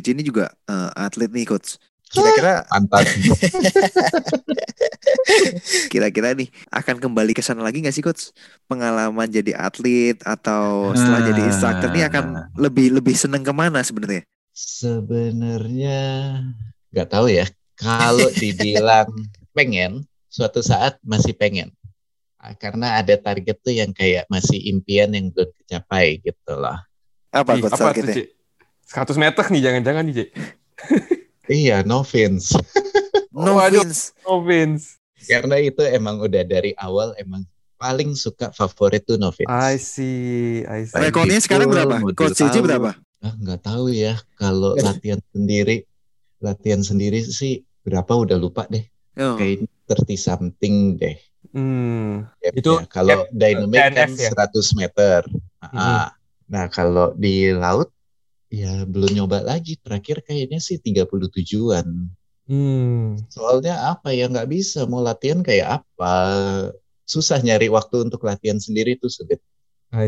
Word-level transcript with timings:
JJ 0.00 0.18
ini 0.18 0.22
juga 0.26 0.50
uh, 0.66 0.90
atlet 0.98 1.30
nih 1.30 1.46
Coach. 1.46 1.78
Kira-kira 2.10 2.62
Pantat. 2.70 3.04
kira-kira 5.92 6.34
nih 6.34 6.48
akan 6.70 6.96
kembali 7.02 7.32
ke 7.34 7.42
sana 7.42 7.62
lagi 7.62 7.82
nggak 7.82 7.94
sih 7.94 8.04
Coach? 8.04 8.30
Pengalaman 8.70 9.30
jadi 9.30 9.54
atlet 9.54 10.18
atau 10.22 10.94
setelah 10.94 11.22
jadi 11.26 11.42
instructor 11.46 11.90
nih 11.90 12.06
akan 12.10 12.24
lebih 12.58 12.94
lebih 12.94 13.14
seneng 13.18 13.42
ke 13.42 13.52
mana 13.54 13.82
sebenarnya? 13.82 14.22
Sebenarnya 14.54 16.00
nggak 16.94 17.08
tahu 17.10 17.26
ya. 17.30 17.46
Kalau 17.74 18.30
dibilang 18.38 19.10
pengen, 19.50 20.06
suatu 20.30 20.62
saat 20.62 20.94
masih 21.02 21.34
pengen. 21.34 21.74
Ah, 22.38 22.54
Karena 22.54 23.02
ada 23.02 23.18
target 23.18 23.58
tuh 23.64 23.74
yang 23.74 23.90
kayak 23.90 24.30
masih 24.30 24.60
impian 24.70 25.10
yang 25.10 25.34
belum 25.34 25.50
tercapai 25.58 26.22
gitu 26.22 26.54
loh. 26.54 26.78
Apa 27.34 27.58
Ih, 27.58 27.66
Coach 27.66 27.74
apa 27.74 27.90
targetnya? 27.90 28.30
100 28.86 29.16
meter 29.16 29.44
nih, 29.48 29.62
jangan-jangan 29.62 30.02
nih, 30.04 30.14
Cik. 30.14 30.28
Iya, 31.46 31.82
no 31.82 32.02
Vince. 32.02 32.54
No 33.34 33.58
Waduh. 33.58 33.82
Vince. 33.82 34.14
Oh, 34.22 34.38
Vince. 34.40 35.02
Karena 35.20 35.58
itu 35.58 35.82
emang 35.82 36.22
udah 36.22 36.46
dari 36.46 36.70
awal 36.74 37.18
emang 37.18 37.42
paling 37.74 38.14
suka 38.14 38.48
favorit 38.48 39.02
tuh 39.02 39.18
no 39.18 39.28
Vince. 39.28 39.50
I 39.50 39.74
see, 39.74 40.62
I 40.62 40.86
see. 40.86 40.94
Rekornya 40.94 41.42
sekarang 41.42 41.66
berapa? 41.66 41.98
Coach 42.14 42.38
tahu. 42.38 42.62
berapa? 42.62 42.94
Ah, 43.18 43.34
nggak 43.34 43.60
tahu 43.60 43.88
ya 43.88 44.20
kalau 44.34 44.76
latihan 44.86 45.18
sendiri 45.30 45.82
latihan 46.38 46.78
sendiri 46.78 47.24
sih 47.24 47.64
berapa 47.80 48.12
udah 48.12 48.36
lupa 48.36 48.68
deh 48.68 48.84
Oh. 49.14 49.34
kayaknya 49.34 49.70
30 49.86 50.18
something 50.18 50.74
deh 50.94 51.14
Hmm. 51.54 52.26
Itu 52.42 52.82
kalau 52.84 53.30
dynamic 53.30 53.78
kan 53.78 54.10
DNF 54.10 54.18
ya? 54.18 54.30
100 54.34 54.74
meter 54.74 55.22
Mhm. 55.62 55.72
Ah, 55.72 56.10
nah 56.44 56.66
kalau 56.66 57.14
di 57.14 57.48
laut 57.48 57.93
ya 58.62 58.86
belum 58.86 59.10
nyoba 59.18 59.42
lagi. 59.42 59.74
Terakhir 59.82 60.22
kayaknya 60.22 60.62
sih 60.62 60.78
37-an 60.78 61.86
hmm. 62.46 63.28
soalnya 63.32 63.90
apa 63.90 64.14
ya 64.14 64.30
nggak 64.30 64.48
bisa. 64.48 64.86
Mau 64.86 65.02
latihan 65.02 65.42
kayak 65.42 65.82
apa? 65.82 66.14
Susah 67.04 67.42
nyari 67.42 67.68
waktu 67.68 68.08
untuk 68.08 68.22
latihan 68.24 68.56
sendiri 68.56 68.96
tuh 68.96 69.10
sulit. 69.12 69.42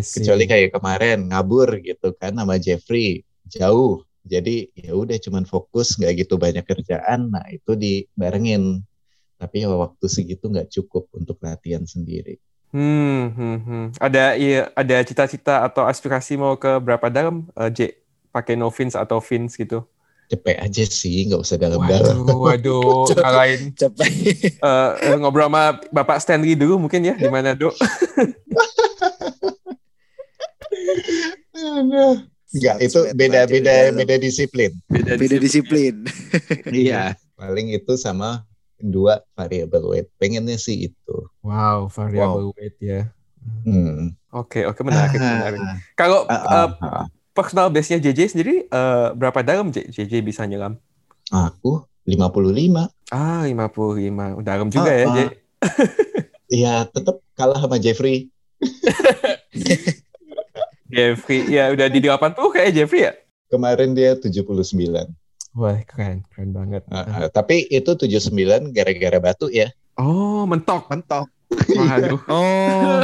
See. 0.02 0.18
kecuali 0.18 0.50
kayak 0.50 0.74
kemarin 0.74 1.30
ngabur 1.30 1.78
gitu 1.78 2.10
kan 2.18 2.34
sama 2.34 2.58
Jeffrey. 2.58 3.22
Jauh. 3.46 4.02
Jadi 4.26 4.74
ya 4.74 4.90
udah 4.98 5.14
cuman 5.22 5.46
fokus 5.46 5.94
nggak 5.94 6.26
gitu 6.26 6.34
banyak 6.38 6.66
kerjaan. 6.66 7.30
Nah 7.30 7.46
itu 7.50 7.78
dibarengin. 7.78 8.82
Tapi 9.36 9.62
ya 9.62 9.70
waktu 9.70 10.06
segitu 10.08 10.48
nggak 10.50 10.72
cukup 10.72 11.06
untuk 11.14 11.38
latihan 11.44 11.84
sendiri. 11.86 12.40
Hmm, 12.74 13.30
hmm, 13.30 13.58
hmm. 13.62 13.84
Ada 14.02 14.34
iya, 14.34 14.68
ada 14.74 14.96
cita-cita 15.06 15.62
atau 15.62 15.86
aspirasi 15.86 16.34
mau 16.34 16.58
ke 16.58 16.82
berapa 16.82 17.06
dalam, 17.06 17.46
eh, 17.54 17.70
J? 17.70 17.78
Pakai 18.36 18.52
no 18.52 18.68
fins 18.68 18.92
atau 18.92 19.16
fins 19.24 19.56
gitu? 19.56 19.80
cepet 20.26 20.58
aja 20.58 20.82
sih 20.82 21.30
nggak 21.30 21.38
usah 21.38 21.54
dalam-dalam 21.54 22.26
Waduh, 22.26 23.06
waduh, 23.06 23.06
Cepet. 23.78 24.10
eh, 24.58 24.90
eh, 25.06 25.16
ngobrol 25.22 25.46
sama 25.46 25.78
Bapak 25.94 26.18
Stanley 26.18 26.58
dulu 26.58 26.82
mungkin 26.82 27.06
ya 27.06 27.14
di 27.14 27.30
mana, 27.30 27.54
Dok? 27.54 27.70
Nggak, 32.56 32.76
itu 32.82 33.00
100 33.12 33.14
meter 33.14 33.14
beda 33.14 33.38
aja 33.38 33.46
beda 33.46 33.74
beda 33.94 34.14
disiplin. 34.18 34.72
Beda 34.90 35.36
disiplin. 35.38 35.94
Iya. 36.74 37.14
Paling 37.36 37.70
itu 37.76 37.94
sama 38.00 38.48
dua 38.80 39.20
variable 39.36 39.92
weight. 39.92 40.08
Pengennya 40.16 40.56
sih 40.56 40.88
itu. 40.88 41.16
Wow, 41.44 41.92
variable 41.92 42.56
weight 42.56 42.76
ya. 42.80 43.12
Hmm. 43.62 44.16
Oke, 44.34 44.66
oke 44.66 44.80
menarik, 44.82 45.16
Ah, 45.20 45.32
menarik. 45.38 45.60
Kalau 45.94 46.26
eh, 46.26 46.34
ah, 46.34 46.68
ah. 46.82 47.06
Personal 47.36 47.68
base-nya 47.68 48.00
JJ 48.00 48.32
sendiri 48.32 48.64
eh, 48.64 49.08
berapa 49.12 49.44
dalam? 49.44 49.68
JJ 49.68 50.24
bisa 50.24 50.48
nyelam? 50.48 50.80
Aku 51.28 51.84
55. 52.08 52.88
Ah, 53.12 53.44
55. 53.44 54.40
Dalam 54.40 54.72
juga 54.72 54.88
Ah, 54.88 54.96
ya, 54.96 55.04
ah. 55.04 55.14
J. 55.14 55.18
Iya, 56.46 56.74
tetap 56.86 57.18
kalah 57.34 57.58
sama 57.58 57.76
Jeffrey. 57.76 58.30
Jeffrey, 60.86 61.50
ya 61.50 61.74
udah 61.74 61.90
di 61.90 61.98
80 61.98 62.38
kayak 62.54 62.70
Jeffrey 62.70 63.10
ya? 63.10 63.12
Kemarin 63.50 63.98
dia 63.98 64.14
79. 64.14 64.46
Wah, 65.56 65.78
keren, 65.82 66.22
keren 66.30 66.50
banget. 66.54 66.86
Ah, 66.86 67.26
ah. 67.26 67.28
Tapi 67.28 67.66
itu 67.66 67.98
79 67.98 68.70
gara-gara 68.70 69.18
batu 69.18 69.50
ya. 69.50 69.74
Oh, 69.98 70.46
mentok. 70.46 70.86
Mentok. 70.86 71.26
Waduh. 71.50 72.20
Oh. 72.30 73.02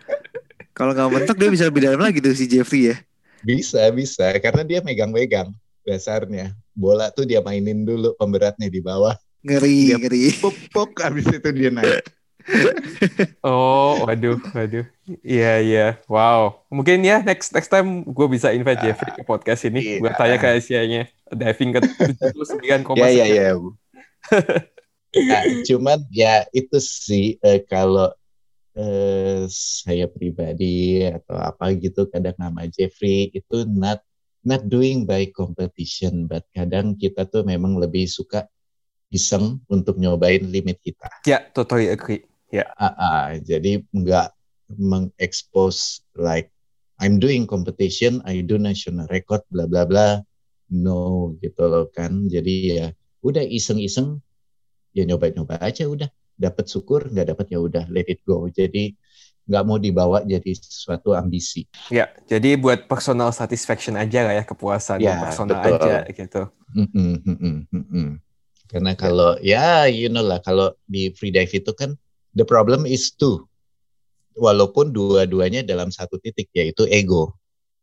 Kalau 0.76 0.92
nggak 0.96 1.10
mentok 1.12 1.36
dia 1.36 1.48
bisa 1.52 1.64
lebih 1.68 1.84
dalam 1.84 2.00
lagi 2.00 2.20
tuh 2.20 2.32
si 2.36 2.44
Jeffrey 2.48 2.92
ya. 2.92 2.96
Bisa, 3.40 3.88
bisa. 3.92 4.30
Karena 4.38 4.62
dia 4.64 4.80
megang-megang 4.84 5.50
dasarnya. 5.82 6.52
Bola 6.76 7.08
tuh 7.12 7.24
dia 7.26 7.40
mainin 7.40 7.84
dulu 7.84 8.14
pemberatnya 8.16 8.68
di 8.68 8.80
bawah. 8.80 9.16
Ngeri, 9.40 9.92
Dia- 9.92 9.98
ngeri. 10.00 10.24
Pupuk, 10.36 11.00
habis 11.00 11.26
itu 11.28 11.48
dia 11.52 11.70
naik. 11.72 12.04
Oh, 13.46 14.04
waduh, 14.08 14.40
waduh. 14.56 14.82
Iya, 15.22 15.52
iya. 15.60 15.86
Wow. 16.10 16.66
Mungkin 16.72 17.04
ya 17.04 17.20
next 17.22 17.52
next 17.54 17.68
time 17.70 18.02
gue 18.02 18.26
bisa 18.26 18.50
invite 18.50 18.80
Jeffrey 18.80 19.12
ke 19.12 19.22
podcast 19.22 19.62
ini. 19.68 19.80
iya. 19.80 19.96
Gue 20.02 20.10
tanya 20.16 20.36
ke 20.40 20.48
Asia-nya. 20.58 21.06
Diving 21.30 21.70
ke 21.76 21.80
79,9. 22.34 22.96
Ya, 22.98 23.08
ya, 23.12 23.26
ya. 23.28 23.50
Nah, 25.10 25.42
cuman 25.66 25.98
ya 26.10 26.34
itu 26.50 26.78
sih 26.78 27.38
eh, 27.42 27.62
kalau 27.66 28.10
eh, 28.76 29.46
saya 29.50 30.06
pribadi 30.06 31.02
atau 31.06 31.36
apa 31.38 31.74
gitu 31.74 32.06
kadang 32.10 32.36
nama 32.38 32.66
Jeffrey 32.70 33.30
itu 33.34 33.66
not 33.66 34.02
not 34.46 34.64
doing 34.68 35.04
by 35.04 35.28
competition, 35.32 36.24
but 36.24 36.44
kadang 36.56 36.96
kita 36.96 37.28
tuh 37.28 37.44
memang 37.44 37.76
lebih 37.76 38.08
suka 38.08 38.48
iseng 39.12 39.60
untuk 39.68 39.98
nyobain 40.00 40.46
limit 40.48 40.80
kita. 40.80 41.10
Ya, 41.28 41.44
totally 41.52 41.92
agree. 41.92 42.24
Ah, 42.80 42.94
ah, 42.96 43.26
jadi 43.36 43.84
nggak 43.92 44.28
mengexpose 44.78 46.02
like 46.18 46.50
I'm 47.00 47.16
doing 47.16 47.48
competition, 47.48 48.20
I 48.28 48.44
do 48.44 48.60
national 48.60 49.08
record, 49.08 49.40
bla 49.48 49.64
bla 49.64 49.88
bla. 49.88 50.20
No, 50.70 51.32
gitu 51.42 51.66
loh 51.66 51.88
kan. 51.90 52.28
Jadi 52.30 52.76
ya 52.76 52.86
udah 53.24 53.42
iseng-iseng, 53.42 54.20
ya 54.94 55.02
nyoba-nyoba 55.08 55.58
aja 55.58 55.88
udah. 55.88 56.12
Dapat 56.40 56.72
syukur, 56.72 57.12
nggak 57.12 57.36
dapat 57.36 57.46
ya 57.52 57.60
udah 57.60 57.84
let 57.92 58.08
it 58.08 58.24
go. 58.24 58.48
Jadi 58.48 58.96
nggak 59.44 59.64
mau 59.66 59.76
dibawa 59.76 60.24
jadi 60.24 60.56
sesuatu 60.56 61.12
ambisi. 61.12 61.68
Ya, 61.92 62.08
jadi 62.24 62.56
buat 62.56 62.88
personal 62.88 63.34
satisfaction 63.34 63.98
aja 64.00 64.24
lah 64.24 64.34
ya, 64.40 64.44
kepuasan 64.48 65.04
Ya, 65.04 65.20
personal 65.20 65.60
betul. 65.60 65.76
aja 65.84 65.96
gitu. 66.08 66.42
Karena 68.70 68.94
kalau 68.94 69.34
ya 69.42 69.90
you 69.90 70.06
know 70.06 70.22
lah 70.22 70.38
kalau 70.38 70.70
di 70.86 71.10
free 71.12 71.34
dive 71.34 71.50
itu 71.50 71.74
kan 71.74 71.92
the 72.32 72.46
problem 72.46 72.88
is 72.88 73.12
two. 73.12 73.44
Walaupun 74.38 74.94
dua-duanya 74.94 75.66
dalam 75.66 75.90
satu 75.92 76.16
titik 76.16 76.48
yaitu 76.56 76.86
ego. 76.86 77.34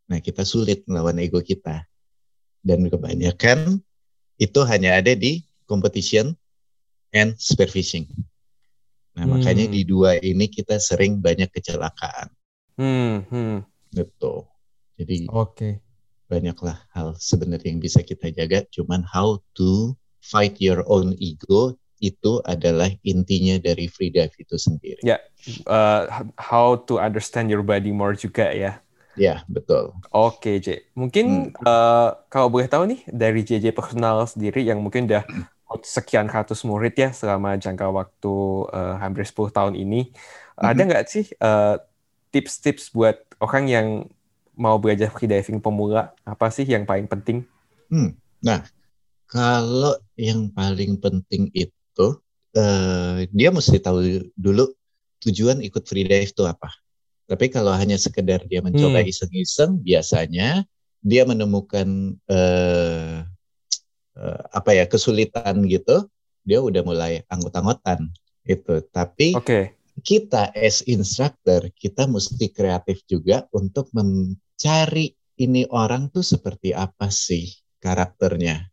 Nah, 0.07 0.23
kita 0.23 0.47
sulit 0.47 0.87
melawan 0.87 1.19
ego 1.19 1.43
kita. 1.43 1.83
Dan 2.63 2.87
kebanyakan 2.87 3.83
itu 4.39 4.59
hanya 4.63 4.95
ada 4.95 5.11
di 5.13 5.43
competition 5.67 6.31
and 7.11 7.35
spearfishing. 7.35 8.07
Nah, 9.17 9.25
Hmm. 9.25 9.33
makanya 9.41 9.65
di 9.65 9.81
dua 9.81 10.21
ini 10.21 10.45
kita 10.45 10.77
sering 10.77 11.17
banyak 11.17 11.49
kecelakaan. 11.49 12.29
Hmm, 12.77 13.25
hmm. 13.25 13.65
Gitu. 13.89 14.45
Jadi 15.01 15.25
Oke. 15.33 15.81
banyaklah 16.29 16.77
hal 16.93 17.17
sebenarnya 17.17 17.73
yang 17.73 17.81
bisa 17.81 18.05
kita 18.05 18.29
jaga 18.29 18.61
cuman 18.69 19.01
how 19.01 19.41
to 19.57 19.97
fight 20.21 20.59
your 20.61 20.85
own 20.85 21.17
ego 21.17 21.73
itu 21.97 22.37
adalah 22.45 22.93
intinya 23.01 23.57
dari 23.57 23.89
free 23.89 24.13
dive 24.13 24.35
itu 24.37 24.53
sendiri 24.53 25.01
Ya. 25.01 25.17
Uh, 25.65 26.05
how 26.37 26.77
to 26.77 27.01
understand 27.01 27.49
your 27.49 27.63
body 27.65 27.89
more 27.89 28.13
juga 28.13 28.51
ya. 28.53 28.83
ya 29.17 29.41
betul 29.49 29.95
Oke, 30.13 30.61
J. 30.61 30.93
Mungkin 30.93 31.57
uh, 31.63 32.13
kalau 32.29 32.51
boleh 32.53 32.69
tahu 32.69 32.85
nih 32.91 33.01
dari 33.09 33.41
JJ 33.41 33.73
personal 33.73 34.21
sendiri 34.29 34.61
yang 34.61 34.77
mungkin 34.83 35.09
udah 35.09 35.25
sekian 35.83 36.31
ratus 36.31 36.63
murid 36.63 36.95
ya 36.95 37.09
selama 37.11 37.59
jangka 37.59 37.91
waktu 37.91 38.35
uh, 38.71 38.95
hampir 39.03 39.27
10 39.27 39.51
tahun 39.51 39.73
ini, 39.75 40.11
ada 40.55 40.81
nggak 40.81 41.05
sih 41.11 41.25
uh, 41.43 41.75
tips-tips 42.31 42.91
buat 42.95 43.19
orang 43.43 43.65
yang 43.67 43.87
mau 44.57 44.79
belajar 44.79 45.11
freediving 45.11 45.59
pemula? 45.61 46.15
Apa 46.25 46.49
sih 46.49 46.65
yang 46.65 46.87
paling 46.87 47.05
penting? 47.05 47.45
kalau 49.27 49.95
yang 50.15 50.47
paling 50.55 50.95
penting 50.97 51.51
itu 51.51 52.07
eh, 52.55 53.27
dia 53.31 53.49
mesti 53.51 53.77
tahu 53.77 54.31
dulu 54.33 54.71
tujuan 55.27 55.59
ikut 55.61 55.83
free 55.83 56.07
dive 56.07 56.31
itu 56.31 56.43
apa 56.47 56.71
tapi 57.27 57.51
kalau 57.51 57.75
hanya 57.75 57.99
sekedar 57.99 58.47
dia 58.47 58.63
mencoba 58.63 59.03
Hmm. 59.03 59.11
iseng-iseng 59.11 59.83
biasanya 59.83 60.63
dia 61.03 61.23
menemukan 61.27 62.15
eh, 62.31 63.27
eh, 64.17 64.41
apa 64.51 64.73
ya 64.73 64.89
kesulitan 64.89 65.63
gitu 65.69 66.09
dia 66.41 66.59
udah 66.59 66.81
mulai 66.81 67.21
anggot-anggotan 67.29 68.09
itu 68.47 68.81
tapi 68.89 69.37
Oke. 69.37 69.77
kita 70.01 70.49
as 70.57 70.81
instructor 70.89 71.69
kita 71.77 72.09
mesti 72.09 72.49
kreatif 72.49 73.03
juga 73.05 73.45
untuk 73.53 73.91
mencari 73.93 75.13
ini 75.37 75.69
orang 75.69 76.09
tuh 76.09 76.25
seperti 76.25 76.73
apa 76.73 77.13
sih 77.13 77.45
karakternya. 77.77 78.67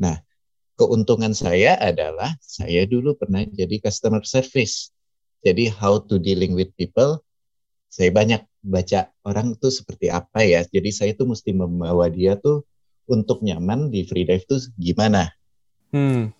Nah, 0.00 0.16
keuntungan 0.80 1.36
saya 1.36 1.76
adalah 1.76 2.32
saya 2.40 2.88
dulu 2.88 3.14
pernah 3.14 3.44
jadi 3.44 3.78
customer 3.78 4.24
service. 4.24 4.90
Jadi 5.44 5.70
how 5.70 6.02
to 6.02 6.18
dealing 6.18 6.56
with 6.56 6.72
people, 6.74 7.22
saya 7.86 8.10
banyak 8.10 8.42
baca 8.64 9.12
orang 9.22 9.54
tuh 9.60 9.70
seperti 9.70 10.10
apa 10.10 10.42
ya. 10.42 10.64
Jadi 10.66 10.90
saya 10.90 11.12
tuh 11.14 11.30
mesti 11.30 11.54
membawa 11.54 12.10
dia 12.10 12.34
tuh 12.34 12.64
untuk 13.08 13.40
nyaman 13.40 13.88
di 13.88 14.04
free 14.04 14.28
dive 14.28 14.44
tuh 14.44 14.60
gimana. 14.76 15.32
Hmm. 15.90 16.30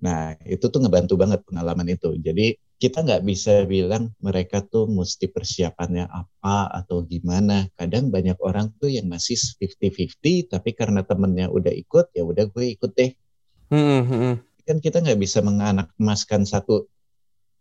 Nah, 0.00 0.32
itu 0.48 0.64
tuh 0.72 0.80
ngebantu 0.80 1.20
banget 1.20 1.44
pengalaman 1.44 1.84
itu. 1.92 2.16
Jadi 2.16 2.56
kita 2.80 3.04
nggak 3.04 3.22
bisa 3.28 3.68
bilang 3.68 4.16
mereka 4.24 4.64
tuh 4.64 4.88
mesti 4.88 5.28
persiapannya 5.28 6.08
apa 6.08 6.72
atau 6.72 7.04
gimana. 7.04 7.68
Kadang 7.76 8.08
banyak 8.08 8.40
orang 8.40 8.72
tuh 8.80 8.88
yang 8.88 9.04
masih 9.12 9.36
50-50, 9.36 10.48
tapi 10.48 10.72
karena 10.72 11.04
temennya 11.04 11.52
udah 11.52 11.70
ikut, 11.76 12.16
ya 12.16 12.24
udah 12.24 12.48
gue 12.48 12.64
ikut 12.72 12.90
deh. 12.96 13.12
Hmm, 13.68 14.00
hmm, 14.02 14.04
hmm. 14.08 14.34
Kan 14.64 14.76
kita 14.80 15.04
nggak 15.04 15.20
bisa 15.20 15.44
menganak 15.44 15.92
emaskan 16.00 16.48
satu 16.48 16.88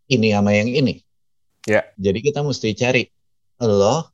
ini 0.07 0.31
sama 0.31 0.55
yang 0.55 0.71
ini. 0.71 1.03
Ya. 1.67 1.83
Yeah. 1.83 1.85
Jadi 1.99 2.31
kita 2.31 2.39
mesti 2.39 2.71
cari, 2.71 3.03
lo 3.59 4.07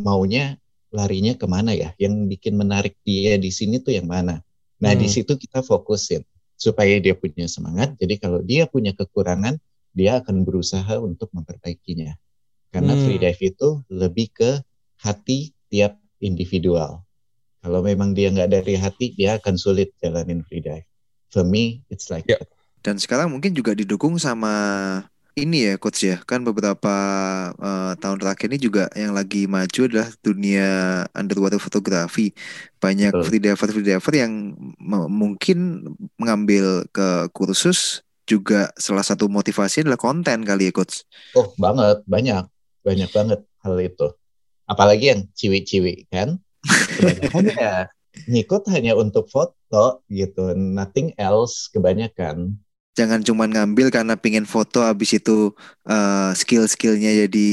maunya 0.00 0.56
larinya 0.94 1.34
ke 1.34 1.44
mana 1.50 1.74
ya? 1.74 1.90
Yang 1.98 2.38
bikin 2.38 2.54
menarik 2.54 2.94
dia 3.02 3.34
di 3.34 3.50
sini 3.50 3.82
tuh 3.82 3.98
yang 3.98 4.06
mana? 4.06 4.38
Nah, 4.78 4.94
hmm. 4.94 5.00
di 5.02 5.08
situ 5.10 5.34
kita 5.34 5.66
fokusin 5.66 6.22
supaya 6.54 7.02
dia 7.02 7.18
punya 7.18 7.50
semangat. 7.50 7.98
Jadi 7.98 8.14
kalau 8.22 8.38
dia 8.40 8.70
punya 8.70 8.94
kekurangan, 8.94 9.58
dia 9.90 10.22
akan 10.22 10.46
berusaha 10.46 11.02
untuk 11.02 11.34
memperbaikinya. 11.34 12.14
Karena 12.70 12.94
hmm. 12.94 13.02
free 13.02 13.20
dive 13.20 13.42
itu 13.42 13.68
lebih 13.90 14.30
ke 14.30 14.50
hati 15.02 15.50
tiap 15.70 15.98
individual. 16.22 17.02
Kalau 17.64 17.80
memang 17.82 18.14
dia 18.14 18.30
nggak 18.30 18.50
dari 18.50 18.74
hati, 18.78 19.16
dia 19.18 19.40
akan 19.40 19.54
sulit 19.58 19.90
jalanin 19.98 20.46
free 20.46 20.62
dive. 20.62 20.86
For 21.34 21.42
me, 21.42 21.82
it's 21.90 22.12
like 22.12 22.28
yeah. 22.30 22.38
that. 22.38 22.50
Dan 22.84 23.00
sekarang 23.00 23.32
mungkin 23.32 23.56
juga 23.56 23.72
didukung 23.72 24.20
sama 24.20 24.52
ini 25.34 25.70
ya 25.70 25.74
coach 25.76 26.06
ya. 26.06 26.16
Kan 26.22 26.46
beberapa 26.46 26.94
uh, 27.58 27.92
tahun 27.98 28.18
terakhir 28.22 28.48
ini 28.54 28.58
juga 28.62 28.84
yang 28.94 29.12
lagi 29.14 29.50
maju 29.50 29.80
adalah 29.86 30.08
dunia 30.22 30.68
underwater 31.12 31.58
fotografi 31.58 32.30
banyak 32.78 33.10
Betul. 33.10 33.24
freediver 33.26 33.68
freediver 33.70 34.14
yang 34.14 34.54
mungkin 35.10 35.88
mengambil 36.16 36.86
ke 36.94 37.28
kursus 37.34 38.06
juga 38.24 38.72
salah 38.80 39.04
satu 39.04 39.28
motivasi 39.28 39.84
adalah 39.84 40.00
konten 40.00 40.46
kali 40.46 40.70
ya 40.70 40.72
coach. 40.72 41.04
Oh 41.36 41.52
banget. 41.58 42.00
Banyak. 42.06 42.48
Banyak 42.86 43.10
banget 43.10 43.40
hal 43.60 43.76
itu. 43.82 44.08
Apalagi 44.64 45.12
yang 45.12 45.20
ciwi-ciwi 45.36 46.08
kan? 46.08 46.40
Kebanyakan 46.96 47.44
ya. 47.52 47.74
Ngikut 48.30 48.70
hanya 48.70 48.94
untuk 48.94 49.26
foto 49.26 50.00
gitu. 50.06 50.54
Nothing 50.54 51.12
else 51.18 51.66
kebanyakan 51.68 52.56
jangan 52.94 53.20
cuma 53.20 53.44
ngambil 53.50 53.90
karena 53.90 54.14
pingin 54.14 54.46
foto 54.46 54.80
habis 54.80 55.18
itu 55.18 55.52
uh, 55.86 56.30
skill-skillnya 56.32 57.26
jadi 57.26 57.50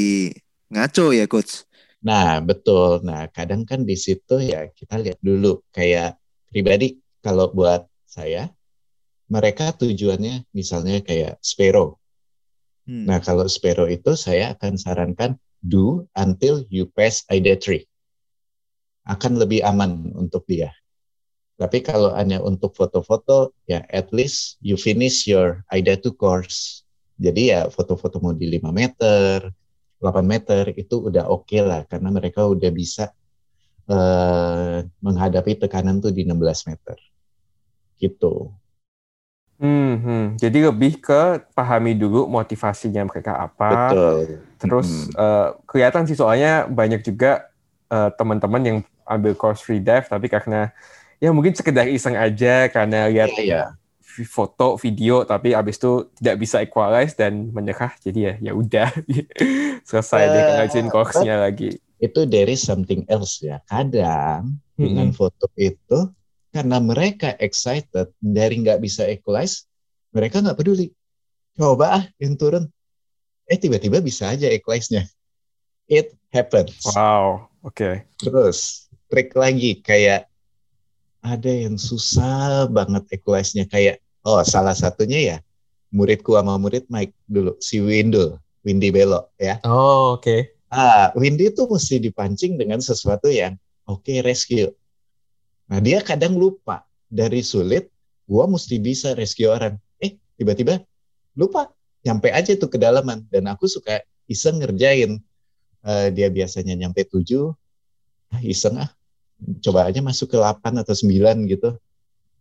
ngaco 0.72 1.12
ya 1.12 1.26
coach. 1.26 1.66
Nah 2.02 2.42
betul. 2.42 3.02
Nah 3.06 3.30
kadang 3.30 3.66
kan 3.66 3.86
di 3.86 3.98
situ 3.98 4.42
ya 4.42 4.70
kita 4.74 5.02
lihat 5.02 5.20
dulu 5.22 5.62
kayak 5.74 6.18
pribadi 6.50 6.98
kalau 7.22 7.50
buat 7.54 7.86
saya 8.06 8.50
mereka 9.30 9.72
tujuannya 9.78 10.50
misalnya 10.54 11.02
kayak 11.06 11.38
Sparrow. 11.42 11.98
Hmm. 12.90 13.06
Nah 13.06 13.22
kalau 13.22 13.46
Sparrow 13.46 13.86
itu 13.90 14.18
saya 14.18 14.58
akan 14.58 14.78
sarankan 14.78 15.38
do 15.62 16.10
until 16.18 16.66
you 16.74 16.90
pass 16.90 17.22
IDA 17.30 17.58
3 17.58 17.86
akan 19.08 19.42
lebih 19.42 19.66
aman 19.66 20.14
untuk 20.14 20.46
dia. 20.46 20.74
Tapi 21.62 21.86
kalau 21.86 22.10
hanya 22.18 22.42
untuk 22.42 22.74
foto-foto, 22.74 23.54
ya 23.70 23.86
at 23.94 24.10
least 24.10 24.58
you 24.66 24.74
finish 24.74 25.30
your 25.30 25.62
IDA 25.70 25.94
2 25.94 26.18
course. 26.18 26.82
Jadi 27.22 27.54
ya 27.54 27.70
foto-foto 27.70 28.18
mau 28.18 28.34
di 28.34 28.50
5 28.50 28.74
meter, 28.74 29.46
8 30.02 30.26
meter 30.26 30.74
itu 30.74 31.06
udah 31.06 31.30
oke 31.30 31.46
okay 31.46 31.62
lah 31.62 31.86
karena 31.86 32.10
mereka 32.10 32.50
udah 32.50 32.72
bisa 32.74 33.14
uh, 33.86 34.82
menghadapi 35.06 35.62
tekanan 35.62 36.02
tuh 36.02 36.10
di 36.10 36.26
16 36.26 36.34
meter. 36.74 36.98
Gitu. 38.02 38.50
Hmm, 39.62 40.02
hmm. 40.02 40.26
Jadi 40.42 40.66
lebih 40.66 40.98
ke 40.98 41.46
pahami 41.54 41.94
dulu 41.94 42.26
motivasinya 42.26 43.06
mereka 43.06 43.38
apa. 43.38 43.70
Betul. 43.70 44.18
Terus 44.58 44.90
hmm. 44.90 45.14
uh, 45.14 45.48
kelihatan 45.70 46.10
sih 46.10 46.18
soalnya 46.18 46.66
banyak 46.66 47.06
juga 47.06 47.54
uh, 47.94 48.10
teman-teman 48.18 48.62
yang 48.66 48.78
ambil 49.06 49.38
course 49.38 49.62
free 49.62 49.78
dive 49.78 50.10
tapi 50.10 50.26
karena 50.26 50.74
ya 51.22 51.30
mungkin 51.30 51.54
sekedar 51.54 51.86
iseng 51.86 52.18
aja 52.18 52.66
karena 52.74 53.06
lihat 53.08 53.30
yeah, 53.38 53.70
yeah. 53.70 54.26
foto 54.26 54.76
video 54.82 55.22
tapi 55.22 55.54
abis 55.54 55.78
itu 55.78 56.10
tidak 56.18 56.36
bisa 56.42 56.58
equalize 56.66 57.14
dan 57.14 57.54
menyerah 57.54 57.94
jadi 58.02 58.20
ya 58.20 58.34
ya 58.50 58.52
udah. 58.58 58.90
Selesai 59.88 60.22
uh, 60.26 60.30
deh 60.34 60.44
ngajin 60.58 60.88
course-nya 60.90 61.36
lagi. 61.38 61.78
Itu 62.02 62.26
dari 62.26 62.58
something 62.58 63.06
else 63.06 63.46
ya. 63.46 63.62
Kadang 63.70 64.58
hmm. 64.76 64.82
dengan 64.82 65.08
foto 65.14 65.46
itu 65.56 66.10
karena 66.52 66.82
mereka 66.82 67.38
excited 67.40 68.12
dari 68.20 68.60
nggak 68.60 68.82
bisa 68.82 69.06
equalize 69.06 69.70
mereka 70.10 70.42
nggak 70.42 70.58
peduli. 70.58 70.90
Coba 71.56 72.02
ah 72.02 72.04
yang 72.18 72.34
turun. 72.36 72.66
Eh 73.46 73.62
tiba-tiba 73.62 74.02
bisa 74.02 74.34
aja 74.34 74.50
equalize-nya. 74.50 75.06
It 75.86 76.18
happens. 76.34 76.82
Wow 76.92 77.52
oke. 77.62 77.78
Okay. 77.78 77.94
terus 78.18 78.90
trik 79.08 79.36
lagi 79.38 79.80
kayak 79.84 80.31
ada 81.22 81.52
yang 81.54 81.78
susah 81.78 82.66
banget 82.68 83.06
equalize-nya 83.14 83.70
kayak 83.70 84.02
oh 84.26 84.42
salah 84.42 84.74
satunya 84.74 85.20
ya 85.22 85.38
muridku 85.94 86.34
sama 86.34 86.58
murid 86.58 86.90
Mike 86.90 87.14
dulu 87.30 87.54
si 87.62 87.78
Windul 87.78 88.42
Windy 88.66 88.90
Belo 88.90 89.30
ya. 89.38 89.62
Oh 89.66 90.18
oke. 90.18 90.26
Okay. 90.26 90.40
ah 90.72 91.12
Windy 91.18 91.52
itu 91.52 91.68
mesti 91.68 92.00
dipancing 92.00 92.56
dengan 92.56 92.80
sesuatu 92.80 93.28
yang 93.28 93.58
oke 93.86 94.02
okay, 94.06 94.24
rescue. 94.24 94.72
Nah 95.70 95.82
dia 95.84 96.02
kadang 96.02 96.38
lupa. 96.38 96.86
Dari 97.12 97.44
sulit 97.44 97.92
gua 98.24 98.48
mesti 98.48 98.80
bisa 98.80 99.12
rescue 99.20 99.52
orang. 99.52 99.76
Eh 100.00 100.16
tiba-tiba 100.40 100.80
lupa. 101.36 101.70
Nyampe 102.02 102.32
aja 102.32 102.56
tuh 102.56 102.72
kedalaman. 102.72 103.28
Dan 103.28 103.52
aku 103.52 103.68
suka 103.68 104.00
iseng 104.32 104.64
ngerjain. 104.64 105.20
Uh, 105.82 106.08
dia 106.14 106.32
biasanya 106.32 106.78
nyampe 106.78 107.04
tujuh. 107.04 107.52
Ah, 108.32 108.40
iseng 108.48 108.80
ah 108.80 108.90
coba 109.62 109.90
aja 109.90 110.00
masuk 110.00 110.34
ke 110.34 110.38
8 110.38 110.82
atau 110.82 110.94
9 110.94 111.52
gitu. 111.52 111.70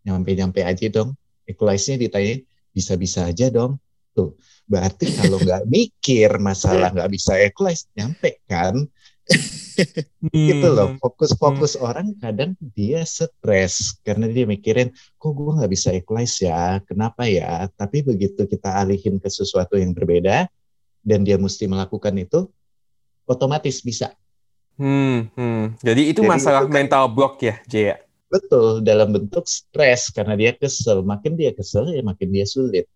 Nyampe-nyampe 0.04 0.60
aja 0.64 0.86
dong. 0.88 1.16
Equalize-nya 1.48 1.96
ditanya, 2.00 2.40
bisa-bisa 2.70 3.26
aja 3.26 3.50
dong. 3.50 3.80
Tuh, 4.14 4.34
berarti 4.66 5.10
kalau 5.14 5.38
nggak 5.44 5.66
mikir 5.70 6.30
masalah 6.42 6.90
nggak 6.90 7.10
bisa 7.10 7.38
equalize, 7.38 7.86
nyampe 7.94 8.42
kan? 8.46 8.86
gitu 10.34 10.68
loh, 10.74 10.94
hmm. 10.94 10.98
fokus-fokus 10.98 11.78
hmm. 11.78 11.86
orang 11.86 12.06
kadang 12.18 12.50
dia 12.74 13.06
stres 13.06 13.94
karena 14.02 14.26
dia 14.26 14.42
mikirin, 14.42 14.90
kok 14.90 15.32
gue 15.32 15.54
nggak 15.54 15.70
bisa 15.70 15.94
equalize 15.94 16.42
ya, 16.42 16.82
kenapa 16.82 17.30
ya? 17.30 17.70
Tapi 17.78 18.02
begitu 18.02 18.44
kita 18.50 18.82
alihin 18.82 19.22
ke 19.22 19.30
sesuatu 19.30 19.78
yang 19.78 19.94
berbeda, 19.94 20.50
dan 21.06 21.22
dia 21.22 21.38
mesti 21.38 21.70
melakukan 21.70 22.12
itu, 22.18 22.50
otomatis 23.24 23.80
bisa 23.80 24.12
Hmm, 24.80 25.28
hmm. 25.36 25.76
Jadi 25.84 26.02
itu 26.08 26.24
Jadi 26.24 26.32
masalah 26.32 26.64
itu 26.64 26.72
kan, 26.72 26.76
mental 26.80 27.04
block 27.12 27.44
ya, 27.44 27.60
Jaya? 27.68 28.00
Betul, 28.32 28.80
dalam 28.80 29.12
bentuk 29.12 29.44
stres 29.44 30.08
karena 30.08 30.32
dia 30.40 30.56
kesel. 30.56 31.04
Makin 31.04 31.36
dia 31.36 31.52
kesel 31.52 31.92
ya 31.92 32.00
makin 32.00 32.32
dia 32.32 32.48
sulit. 32.48 32.88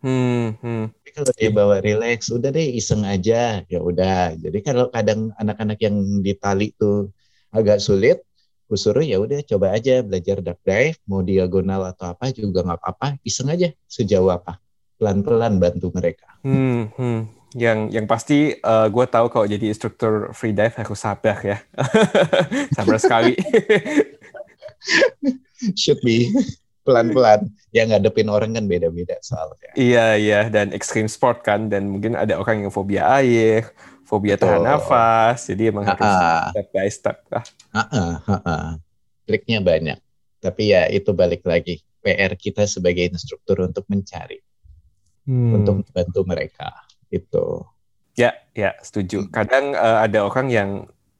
Hmm, 0.00 0.56
hmm. 0.56 0.84
Tapi 0.88 1.10
kalau 1.12 1.32
dia 1.36 1.50
bawa 1.52 1.76
relax, 1.84 2.32
udah 2.32 2.48
deh 2.48 2.64
iseng 2.64 3.04
aja, 3.04 3.60
ya 3.68 3.80
udah. 3.84 4.34
Jadi 4.40 4.58
kalau 4.64 4.88
kadang 4.88 5.30
anak-anak 5.36 5.78
yang 5.84 6.24
di 6.24 6.32
tali 6.32 6.72
tuh 6.74 7.12
agak 7.52 7.78
sulit, 7.78 8.24
gue 8.66 8.78
suruh 8.80 9.04
ya 9.04 9.20
udah 9.20 9.44
coba 9.44 9.76
aja 9.76 10.00
belajar 10.00 10.40
duck 10.40 10.58
dive, 10.64 10.96
mau 11.04 11.20
diagonal 11.20 11.92
atau 11.92 12.16
apa 12.16 12.32
juga 12.32 12.64
nggak 12.64 12.80
apa-apa, 12.80 13.20
iseng 13.22 13.52
aja 13.52 13.68
sejauh 13.84 14.32
apa, 14.32 14.58
pelan-pelan 14.96 15.60
bantu 15.60 15.92
mereka. 15.92 16.40
Hmm, 16.40 16.88
hmm 16.96 17.41
yang 17.52 17.92
yang 17.92 18.06
pasti 18.08 18.56
uh, 18.60 18.84
eh, 18.84 18.88
gue 18.88 19.04
tahu 19.08 19.26
kalau 19.28 19.46
jadi 19.48 19.68
instruktur 19.68 20.32
free 20.32 20.56
dive 20.56 20.72
harus 20.72 20.98
sabar 20.98 21.38
ya. 21.40 21.58
Sabar 22.76 22.96
sekali. 22.96 23.36
Should 25.80 26.00
be. 26.00 26.32
Pelan-pelan. 26.82 27.46
Yang 27.70 27.86
ngadepin 27.94 28.28
orang 28.32 28.50
kan 28.58 28.64
beda-beda 28.66 29.16
soalnya. 29.22 29.70
Iya 29.78 30.06
iya. 30.18 30.40
Dan 30.48 30.74
extreme 30.74 31.06
sport 31.06 31.44
kan. 31.46 31.68
Dan 31.68 31.92
mungkin 31.92 32.18
ada 32.18 32.40
orang 32.40 32.66
yang 32.66 32.72
fobia 32.72 33.06
air 33.20 33.70
fobia 34.02 34.36
tahan 34.36 34.64
nafas. 34.64 35.48
Jadi 35.48 35.72
emang 35.72 35.86
harus 35.88 36.12
step 36.52 36.66
by 36.72 36.88
step 36.90 37.18
lah. 37.30 37.44
Triknya 39.28 39.62
banyak. 39.62 39.98
Tapi 40.42 40.62
ya 40.74 40.90
itu 40.90 41.14
balik 41.14 41.46
lagi. 41.46 41.80
PR 42.02 42.34
kita 42.34 42.66
sebagai 42.66 43.06
instruktur 43.06 43.62
untuk 43.62 43.86
mencari. 43.86 44.42
Hmm. 45.22 45.54
untuk 45.54 45.86
membantu 45.86 46.26
mereka 46.26 46.74
itu 47.12 47.62
ya 48.16 48.32
ya 48.56 48.76
setuju 48.80 49.28
hmm. 49.28 49.30
kadang 49.32 49.76
uh, 49.76 50.04
ada 50.04 50.24
orang 50.24 50.48
yang 50.48 50.70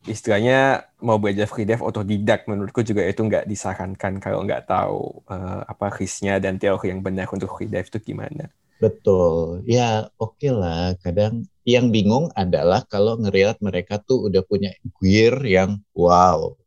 istilahnya 0.02 0.90
mau 0.98 1.22
belajar 1.22 1.46
free 1.46 1.62
dive 1.62 1.84
otodidak 1.84 2.50
menurutku 2.50 2.82
juga 2.82 3.06
itu 3.06 3.22
nggak 3.22 3.46
disarankan 3.46 4.18
kalau 4.18 4.42
nggak 4.42 4.66
tahu 4.66 5.22
uh, 5.30 5.62
apa 5.62 5.94
risknya 5.94 6.42
dan 6.42 6.58
teori 6.58 6.90
yang 6.90 7.06
benar 7.06 7.30
untuk 7.30 7.54
free 7.54 7.70
dive 7.70 7.86
itu 7.86 8.12
gimana. 8.12 8.50
Betul, 8.82 9.62
ya 9.62 10.10
oke 10.18 10.42
okay 10.42 10.50
lah. 10.50 10.98
Kadang 10.98 11.46
yang 11.62 11.94
bingung 11.94 12.34
adalah 12.34 12.82
kalau 12.90 13.14
ngeliat 13.14 13.62
mereka 13.62 14.02
tuh 14.02 14.26
udah 14.26 14.42
punya 14.42 14.74
gear 14.98 15.38
yang 15.46 15.78
wow, 15.94 16.58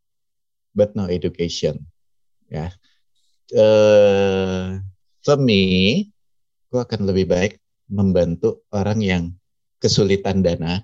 but 0.71 0.95
no 0.95 1.11
education. 1.11 1.83
Ya, 2.47 2.71
uh, 3.51 4.79
for 5.27 5.35
me, 5.35 6.07
gue 6.71 6.79
akan 6.79 7.03
lebih 7.03 7.27
baik 7.27 7.59
membantu 7.89 8.65
orang 8.73 8.99
yang 9.01 9.23
kesulitan 9.79 10.41
dana. 10.41 10.81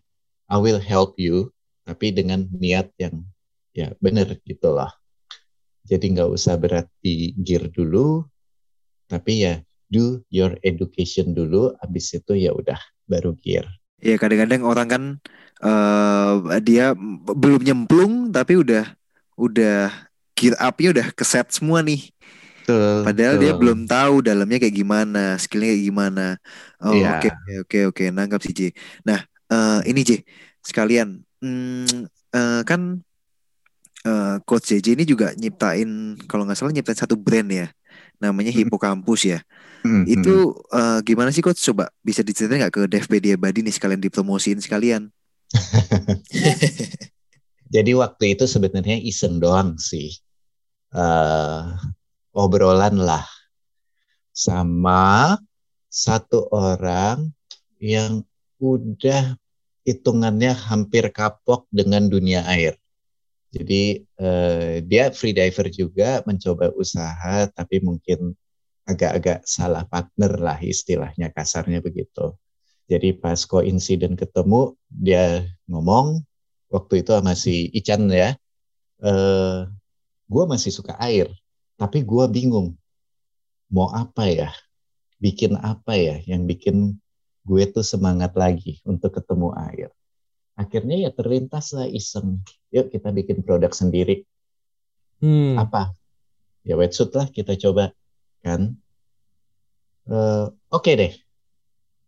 I 0.51 0.57
will 0.59 0.81
help 0.83 1.15
you 1.15 1.49
tapi 1.87 2.13
dengan 2.13 2.45
niat 2.51 2.91
yang 3.01 3.25
ya 3.75 3.95
benar 4.03 4.31
gitulah. 4.45 4.91
Jadi 5.87 6.13
nggak 6.13 6.29
usah 6.29 6.55
berat 6.61 6.87
di 7.01 7.33
gear 7.41 7.67
dulu, 7.67 8.23
tapi 9.09 9.43
ya 9.43 9.59
do 9.91 10.21
your 10.29 10.55
education 10.61 11.33
dulu, 11.33 11.73
habis 11.81 12.13
itu 12.13 12.37
ya 12.37 12.53
udah 12.53 12.77
baru 13.09 13.35
gear. 13.41 13.65
Ya 14.01 14.15
kadang-kadang 14.17 14.61
orang 14.63 14.87
kan 14.87 15.03
uh, 15.61 16.57
dia 16.61 16.93
belum 17.27 17.65
nyemplung 17.65 18.29
tapi 18.29 18.61
udah 18.61 18.87
udah 19.35 19.89
gear 20.37 20.55
upnya 20.57 20.89
udah 20.95 21.07
keset 21.17 21.49
semua 21.51 21.81
nih. 21.81 22.13
Betul, 22.61 23.09
Padahal 23.09 23.35
betul. 23.35 23.43
dia 23.43 23.53
belum 23.57 23.79
tahu 23.89 24.15
dalamnya 24.21 24.57
kayak 24.61 24.75
gimana, 24.77 25.23
skillnya 25.41 25.73
kayak 25.73 25.85
gimana. 25.89 26.25
Oh 26.77 26.93
iya. 26.93 27.17
oke 27.17 27.29
oke 27.29 27.53
oke 27.65 27.79
oke 27.89 28.03
nangkap 28.13 28.41
sih 28.45 28.53
J. 28.53 28.61
Nah 29.01 29.25
uh, 29.51 29.79
ini 29.83 30.01
J 30.05 30.09
sekalian 30.61 31.21
hmm, 31.41 32.07
uh, 32.31 32.61
kan 32.63 33.01
uh, 34.05 34.35
coach 34.45 34.71
JJ 34.71 34.95
ini 34.95 35.03
juga 35.03 35.33
nyiptain 35.35 36.15
kalau 36.25 36.47
nggak 36.47 36.57
salah 36.57 36.73
nyiptain 36.73 36.97
satu 36.97 37.17
brand 37.17 37.49
ya 37.49 37.67
namanya 38.21 38.53
hmm. 38.53 38.65
Hippocampus 38.65 39.27
ya 39.27 39.39
hmm, 39.83 40.05
itu 40.07 40.55
uh, 40.71 41.01
gimana 41.03 41.33
sih 41.33 41.43
coach 41.43 41.59
coba 41.65 41.89
bisa 42.05 42.21
diceritain 42.21 42.61
nggak 42.61 42.73
ke 42.73 42.81
DFPD 42.87 43.35
Badi 43.35 43.65
nih 43.65 43.73
sekalian 43.73 43.99
dipromosiin 43.99 44.61
sekalian 44.61 45.09
jadi 47.73 47.91
waktu 47.97 48.37
itu 48.37 48.45
sebenarnya 48.47 49.01
iseng 49.01 49.41
doang 49.41 49.75
sih 49.81 50.13
uh, 50.95 51.75
obrolan 52.31 52.99
lah 52.99 53.27
sama 54.31 55.35
satu 55.91 56.47
orang 56.51 57.35
yang 57.77 58.23
udah 58.63 59.35
hitungannya 59.83 60.53
hampir 60.55 61.11
kapok 61.11 61.67
dengan 61.73 62.07
dunia 62.07 62.45
air. 62.47 62.77
Jadi 63.51 64.07
uh, 64.21 64.79
dia 64.79 65.11
free 65.11 65.35
diver 65.35 65.67
juga 65.67 66.23
mencoba 66.23 66.71
usaha 66.71 67.51
tapi 67.51 67.83
mungkin 67.83 68.31
agak-agak 68.87 69.43
salah 69.43 69.83
partner 69.83 70.39
lah 70.39 70.55
istilahnya 70.63 71.35
kasarnya 71.35 71.83
begitu. 71.83 72.31
Jadi 72.87 73.11
pas 73.19 73.43
koinsiden 73.43 74.15
ketemu 74.15 74.79
dia 74.87 75.43
ngomong 75.67 76.23
waktu 76.71 77.03
itu 77.03 77.11
sama 77.11 77.35
si 77.35 77.67
Ican 77.75 78.07
ya, 78.07 78.39
uh, 79.03 79.67
gue 80.31 80.43
masih 80.47 80.71
suka 80.71 80.95
air 81.03 81.27
tapi 81.81 82.05
gue 82.05 82.25
bingung 82.29 82.77
mau 83.73 83.89
apa 83.89 84.29
ya, 84.29 84.53
bikin 85.17 85.57
apa 85.57 85.97
ya 85.97 86.21
yang 86.29 86.45
bikin 86.45 87.01
gue 87.41 87.63
tuh 87.73 87.81
semangat 87.81 88.37
lagi 88.37 88.77
untuk 88.85 89.17
ketemu 89.17 89.49
air. 89.57 89.89
Akhirnya 90.53 91.01
ya 91.01 91.09
terlintas 91.09 91.73
lah 91.73 91.89
iseng, 91.89 92.45
yuk 92.69 92.93
kita 92.93 93.09
bikin 93.09 93.41
produk 93.41 93.73
sendiri. 93.73 94.29
Hmm. 95.25 95.57
Apa? 95.57 95.97
Ya 96.61 96.77
wetsuit 96.77 97.17
lah 97.17 97.25
kita 97.33 97.57
coba 97.57 97.89
kan. 98.45 98.77
Uh, 100.05 100.53
Oke 100.69 100.93
okay 100.93 100.93
deh. 100.93 101.13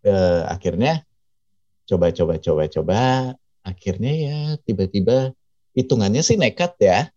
Uh, 0.05 0.45
akhirnya 0.53 1.01
coba 1.89 2.13
coba 2.13 2.37
coba 2.37 2.63
coba. 2.69 2.99
Akhirnya 3.65 4.13
ya 4.13 4.37
tiba-tiba 4.61 5.33
hitungannya 5.73 6.21
sih 6.21 6.37
nekat 6.37 6.77
ya. 6.77 7.09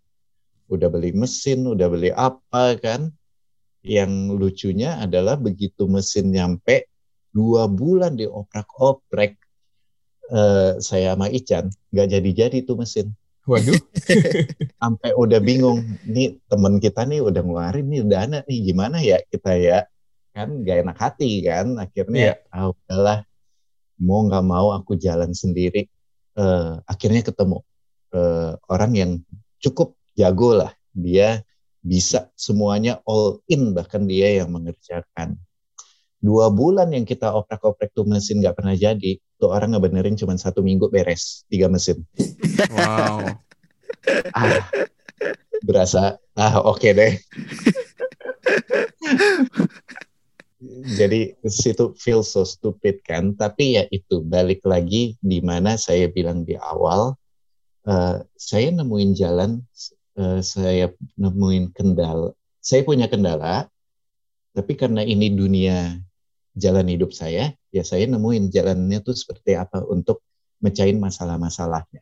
Udah 0.66 0.88
beli 0.90 1.14
mesin, 1.14 1.66
udah 1.66 1.86
beli 1.90 2.10
apa 2.10 2.78
kan. 2.78 3.12
Yang 3.86 4.12
lucunya 4.34 4.98
adalah 4.98 5.38
begitu 5.38 5.86
mesin 5.86 6.34
nyampe 6.34 6.90
dua 7.30 7.70
bulan 7.70 8.18
dioprak-oprek 8.18 9.38
uh, 10.34 10.80
saya 10.82 11.14
sama 11.14 11.30
Ican 11.30 11.70
nggak 11.94 12.08
jadi-jadi 12.18 12.58
tuh 12.66 12.82
mesin. 12.82 13.14
Waduh. 13.46 13.78
Sampai 14.82 15.14
udah 15.14 15.38
bingung, 15.38 15.86
nih 16.02 16.42
temen 16.50 16.82
kita 16.82 17.06
nih 17.06 17.22
udah 17.22 17.46
ngeluarin 17.46 17.86
nih 17.86 18.02
dana 18.02 18.38
nih 18.42 18.58
gimana 18.66 18.98
ya 18.98 19.22
kita 19.22 19.54
ya 19.54 19.86
kan 20.36 20.52
gak 20.68 20.84
enak 20.84 20.98
hati 21.00 21.40
kan 21.40 21.80
akhirnya 21.80 22.36
yeah. 22.36 22.52
ah 22.52 22.68
udahlah 22.68 23.24
mau 23.96 24.20
nggak 24.28 24.44
mau 24.44 24.76
aku 24.76 25.00
jalan 25.00 25.32
sendiri 25.32 25.88
uh, 26.36 26.76
akhirnya 26.84 27.24
ketemu 27.24 27.64
uh, 28.12 28.60
orang 28.68 28.92
yang 28.92 29.10
cukup 29.56 29.95
jago 30.16 30.56
lah. 30.56 30.72
Dia 30.96 31.44
bisa 31.84 32.32
semuanya 32.34 32.98
all 33.06 33.38
in 33.46 33.70
bahkan 33.76 34.08
dia 34.08 34.42
yang 34.42 34.50
mengerjakan. 34.50 35.38
Dua 36.18 36.50
bulan 36.50 36.90
yang 36.90 37.06
kita 37.06 37.30
oprek-oprek 37.30 37.94
tuh 37.94 38.08
mesin 38.08 38.42
nggak 38.42 38.58
pernah 38.58 38.74
jadi 38.74 39.20
tuh 39.36 39.52
orang 39.52 39.76
ngebenerin 39.76 40.16
cuma 40.16 40.34
satu 40.34 40.64
minggu 40.64 40.90
beres 40.90 41.46
tiga 41.46 41.70
mesin. 41.70 42.02
Wow. 42.72 43.36
Ah, 44.30 44.62
berasa 45.66 46.22
ah 46.38 46.62
oke 46.62 46.78
okay 46.78 46.94
deh. 46.94 47.12
Jadi 50.94 51.34
situ 51.50 51.90
feel 51.98 52.22
so 52.22 52.46
stupid 52.46 53.02
kan. 53.02 53.34
Tapi 53.34 53.82
ya 53.82 53.84
itu 53.90 54.22
balik 54.22 54.62
lagi 54.62 55.18
di 55.18 55.42
mana 55.42 55.74
saya 55.74 56.06
bilang 56.06 56.46
di 56.46 56.54
awal 56.54 57.18
uh, 57.86 58.16
saya 58.38 58.68
nemuin 58.70 59.12
jalan 59.18 59.58
uh, 60.18 60.40
saya 60.42 60.92
nemuin 61.16 61.72
kendala 61.72 62.32
saya 62.58 62.82
punya 62.82 63.06
kendala 63.06 63.70
tapi 64.56 64.72
karena 64.72 65.04
ini 65.04 65.36
dunia 65.36 66.00
jalan 66.56 66.88
hidup 66.88 67.12
saya, 67.12 67.52
ya 67.68 67.84
saya 67.84 68.08
nemuin 68.08 68.48
jalannya 68.48 69.04
tuh 69.04 69.12
seperti 69.12 69.52
apa 69.52 69.84
untuk 69.84 70.24
mecahin 70.64 70.96
masalah-masalahnya. 70.96 72.00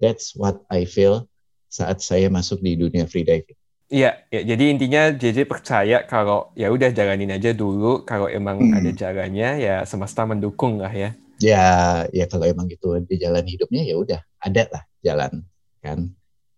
That's 0.00 0.32
what 0.32 0.64
I 0.72 0.88
feel 0.88 1.28
saat 1.68 2.00
saya 2.00 2.32
masuk 2.32 2.64
di 2.64 2.80
dunia 2.80 3.04
freediving. 3.04 3.60
Iya, 3.86 4.24
ya, 4.32 4.40
jadi 4.42 4.64
intinya 4.72 5.02
JJ 5.14 5.46
percaya 5.46 6.02
kalau 6.08 6.50
ya 6.58 6.72
udah 6.72 6.90
jalanin 6.90 7.36
aja 7.36 7.52
dulu, 7.52 8.02
kalau 8.02 8.26
emang 8.26 8.58
hmm. 8.58 8.76
ada 8.82 8.90
jalannya 8.90 9.62
ya 9.62 9.76
semesta 9.84 10.24
mendukung 10.24 10.80
lah 10.80 10.90
ya. 10.90 11.12
Ya, 11.36 11.68
ya 12.10 12.24
kalau 12.24 12.48
emang 12.48 12.72
itu 12.72 12.96
di 13.04 13.20
jalan 13.20 13.44
hidupnya 13.44 13.84
ya 13.84 14.00
udah 14.00 14.20
ada 14.40 14.64
lah 14.72 14.82
jalan 15.04 15.44
kan. 15.84 16.08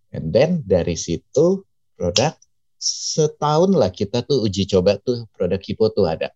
And 0.09 0.33
then 0.33 0.65
dari 0.65 0.97
situ 0.97 1.69
produk 1.99 2.33
setahun 2.79 3.75
lah 3.75 3.91
kita 3.93 4.25
tuh 4.25 4.47
uji 4.47 4.65
coba 4.71 4.97
tuh 5.03 5.29
produk 5.37 5.61
Kipo 5.61 5.93
tuh 5.93 6.09
ada. 6.09 6.33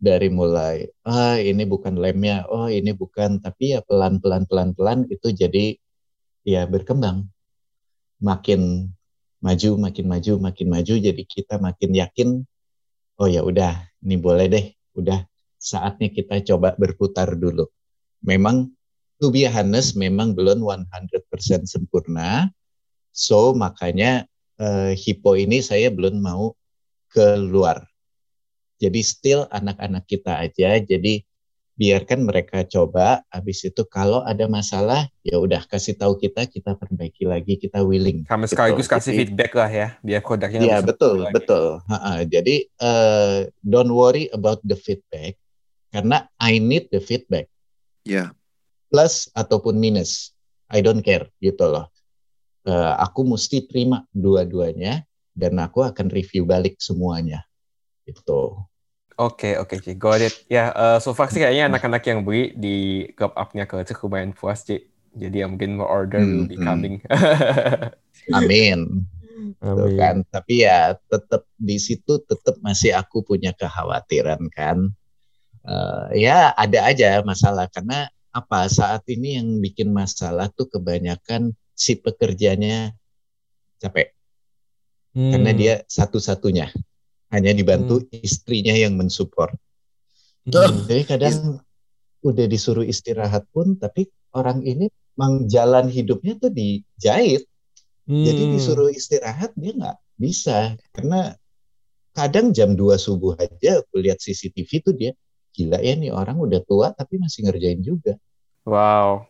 Dari 0.00 0.32
mulai 0.32 0.88
ah 1.04 1.36
ini 1.36 1.68
bukan 1.68 2.00
lemnya 2.00 2.48
oh 2.48 2.72
ini 2.72 2.96
bukan 2.96 3.36
tapi 3.44 3.76
ya 3.76 3.84
pelan 3.84 4.16
pelan 4.16 4.48
pelan 4.48 4.72
pelan 4.72 5.04
itu 5.12 5.28
jadi 5.28 5.76
ya 6.46 6.64
berkembang. 6.64 7.28
Makin 8.24 8.88
maju 9.44 9.70
makin 9.76 10.06
maju 10.08 10.32
makin 10.40 10.66
maju 10.72 10.94
jadi 10.96 11.22
kita 11.24 11.60
makin 11.60 11.90
yakin 11.96 12.28
oh 13.20 13.28
ya 13.28 13.44
udah 13.44 13.76
ini 14.04 14.16
boleh 14.16 14.46
deh 14.48 14.66
udah 14.96 15.20
saatnya 15.60 16.08
kita 16.08 16.40
coba 16.48 16.72
berputar 16.80 17.36
dulu. 17.36 17.68
Memang 18.24 18.72
to 19.20 19.28
be 19.28 19.44
memang 20.00 20.32
belum 20.32 20.64
100% 20.64 21.68
sempurna 21.68 22.48
so 23.12 23.52
makanya 23.52 24.24
uh, 24.58 24.94
hipo 24.94 25.34
ini 25.36 25.60
saya 25.60 25.90
belum 25.90 26.22
mau 26.22 26.54
keluar 27.10 27.90
jadi 28.80 29.00
still 29.04 29.44
anak-anak 29.52 30.08
kita 30.08 30.40
aja. 30.40 30.80
Jadi 30.80 31.20
biarkan 31.76 32.24
mereka 32.24 32.64
coba. 32.64 33.20
Habis 33.28 33.68
itu 33.68 33.84
kalau 33.84 34.24
ada 34.24 34.48
masalah, 34.48 35.04
ya 35.20 35.36
udah 35.36 35.68
kasih 35.68 36.00
tahu 36.00 36.16
kita, 36.16 36.48
kita 36.48 36.72
perbaiki 36.80 37.28
lagi, 37.28 37.60
kita 37.60 37.84
willing. 37.84 38.24
Kami 38.24 38.48
gitu. 38.48 38.56
sekaligus 38.56 38.88
kasih 38.88 39.12
Jadi, 39.12 39.20
feedback 39.20 39.52
lah 39.52 39.70
ya, 39.70 39.88
biar 40.00 40.24
produknya. 40.24 40.60
Iya 40.64 40.78
betul, 40.80 41.28
betul. 41.28 41.84
Ha 41.92 41.96
-ha. 42.00 42.12
Jadi 42.24 42.72
uh, 42.80 43.44
don't 43.60 43.92
worry 43.92 44.32
about 44.32 44.64
the 44.64 44.74
feedback, 44.80 45.36
karena 45.92 46.24
I 46.40 46.56
need 46.56 46.88
the 46.88 47.04
feedback. 47.04 47.52
Ya. 48.08 48.16
Yeah. 48.16 48.28
Plus 48.88 49.28
ataupun 49.36 49.76
minus, 49.78 50.34
I 50.72 50.80
don't 50.80 51.04
care 51.04 51.28
gitu 51.44 51.68
loh. 51.68 51.92
Uh, 52.60 52.92
aku 53.00 53.24
mesti 53.24 53.64
terima 53.64 54.04
dua-duanya 54.12 55.08
dan 55.32 55.56
aku 55.56 55.80
akan 55.84 56.12
review 56.12 56.44
balik 56.44 56.76
semuanya. 56.76 57.44
Itu. 58.04 58.60
Oke, 59.20 59.60
oke, 59.60 59.80
okay, 59.80 59.92
got 59.96 60.24
it. 60.24 60.32
Ya, 60.48 60.72
uh, 60.72 60.96
so 60.96 61.12
far 61.12 61.28
sih 61.28 61.44
kayaknya 61.44 61.68
anak-anak 61.68 62.00
yang 62.08 62.24
beli 62.24 62.56
di 62.56 63.04
club 63.12 63.36
up-nya 63.36 63.68
ke 63.68 63.84
cukup 63.92 64.08
lumayan 64.08 64.32
puas, 64.32 64.64
Ci. 64.64 64.80
Jadi 65.12 65.42
ya 65.42 65.46
mungkin 65.50 65.76
more 65.76 65.90
order 65.90 66.22
hmm, 66.22 66.30
will 66.32 66.48
be 66.48 66.56
hmm. 66.56 66.64
coming. 66.64 66.94
Amin. 68.38 69.04
Amin. 69.60 69.96
kan. 69.98 70.16
Tapi 70.28 70.64
ya 70.64 70.96
tetap 71.10 71.44
di 71.60 71.76
situ 71.76 72.22
tetap 72.24 72.56
masih 72.64 72.96
aku 72.96 73.20
punya 73.20 73.52
kekhawatiran 73.52 74.40
kan. 74.52 74.88
Uh, 75.60 76.08
ya 76.16 76.56
ada 76.56 76.88
aja 76.88 77.20
masalah 77.20 77.68
karena 77.68 78.08
apa 78.32 78.70
saat 78.70 79.04
ini 79.10 79.36
yang 79.36 79.60
bikin 79.60 79.92
masalah 79.92 80.48
tuh 80.54 80.70
kebanyakan 80.70 81.52
si 81.80 81.96
pekerjanya 81.96 82.92
capek 83.80 84.12
hmm. 85.16 85.32
karena 85.32 85.50
dia 85.56 85.74
satu-satunya 85.88 86.68
hanya 87.32 87.52
dibantu 87.56 88.04
hmm. 88.04 88.20
istrinya 88.20 88.76
yang 88.76 89.00
mensupport. 89.00 89.56
Hmm. 90.44 90.84
Jadi 90.84 91.02
kadang 91.08 91.64
udah 92.20 92.44
disuruh 92.44 92.84
istirahat 92.84 93.48
pun 93.48 93.80
tapi 93.80 94.12
orang 94.36 94.60
ini 94.60 94.92
mang 95.16 95.48
jalan 95.48 95.88
hidupnya 95.88 96.36
tuh 96.36 96.52
dijahit 96.52 97.48
Hmm. 98.10 98.26
Jadi 98.26 98.42
disuruh 98.58 98.90
istirahat 98.90 99.54
dia 99.54 99.70
nggak 99.70 99.98
bisa 100.18 100.74
karena 100.90 101.30
kadang 102.10 102.50
jam 102.50 102.74
2 102.74 102.98
subuh 102.98 103.38
aja 103.38 103.86
aku 103.86 104.02
lihat 104.02 104.18
CCTV 104.18 104.70
tuh 104.82 104.94
dia 104.98 105.14
gila 105.54 105.78
ya 105.78 105.94
nih 105.94 106.10
orang 106.10 106.34
udah 106.42 106.58
tua 106.66 106.90
tapi 106.90 107.22
masih 107.22 107.46
ngerjain 107.46 107.78
juga. 107.78 108.18
Wow. 108.66 109.29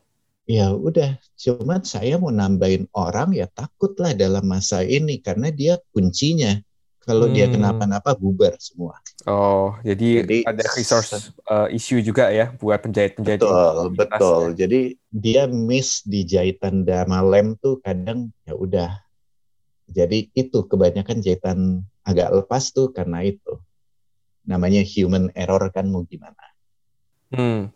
Ya 0.50 0.75
udah, 0.75 1.14
cuman 1.38 1.87
saya 1.87 2.19
mau 2.19 2.35
nambahin 2.35 2.90
orang 2.90 3.38
ya 3.38 3.47
takutlah 3.47 4.11
dalam 4.19 4.42
masa 4.50 4.83
ini 4.83 5.23
karena 5.23 5.54
dia 5.54 5.78
kuncinya. 5.95 6.59
Kalau 7.00 7.30
hmm. 7.30 7.35
dia 7.38 7.47
kenapa-napa 7.47 8.19
bubar 8.19 8.59
semua. 8.59 8.99
Oh, 9.30 9.78
jadi, 9.87 10.26
jadi 10.26 10.38
ada 10.45 10.66
resource 10.75 11.30
uh, 11.47 11.71
issue 11.71 12.02
juga 12.02 12.35
ya 12.35 12.50
buat 12.59 12.83
penjahit-penjahit. 12.83 13.40
Betul, 13.40 13.95
betul. 13.95 14.42
Ya. 14.52 14.66
Jadi 14.66 14.80
dia 15.09 15.42
miss 15.47 16.02
di 16.02 16.26
jahitan 16.26 16.83
dama 16.83 17.23
lem 17.23 17.54
tuh 17.62 17.78
kadang 17.80 18.35
ya 18.42 18.59
udah. 18.59 18.90
Jadi 19.87 20.35
itu 20.35 20.66
kebanyakan 20.66 21.23
jahitan 21.23 21.87
agak 22.02 22.42
lepas 22.42 22.75
tuh 22.75 22.90
karena 22.90 23.23
itu. 23.23 23.54
Namanya 24.45 24.83
human 24.83 25.30
error 25.38 25.71
kan 25.71 25.87
mau 25.88 26.02
gimana. 26.04 26.42
Hmm. 27.30 27.71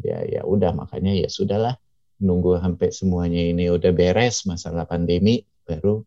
Ya 0.00 0.24
ya 0.24 0.42
udah 0.44 0.72
makanya 0.72 1.12
ya 1.12 1.28
sudahlah 1.28 1.76
nunggu 2.20 2.56
sampai 2.62 2.88
semuanya 2.88 3.40
ini 3.44 3.68
udah 3.68 3.92
beres 3.92 4.48
masalah 4.48 4.88
pandemi 4.88 5.44
baru 5.68 6.00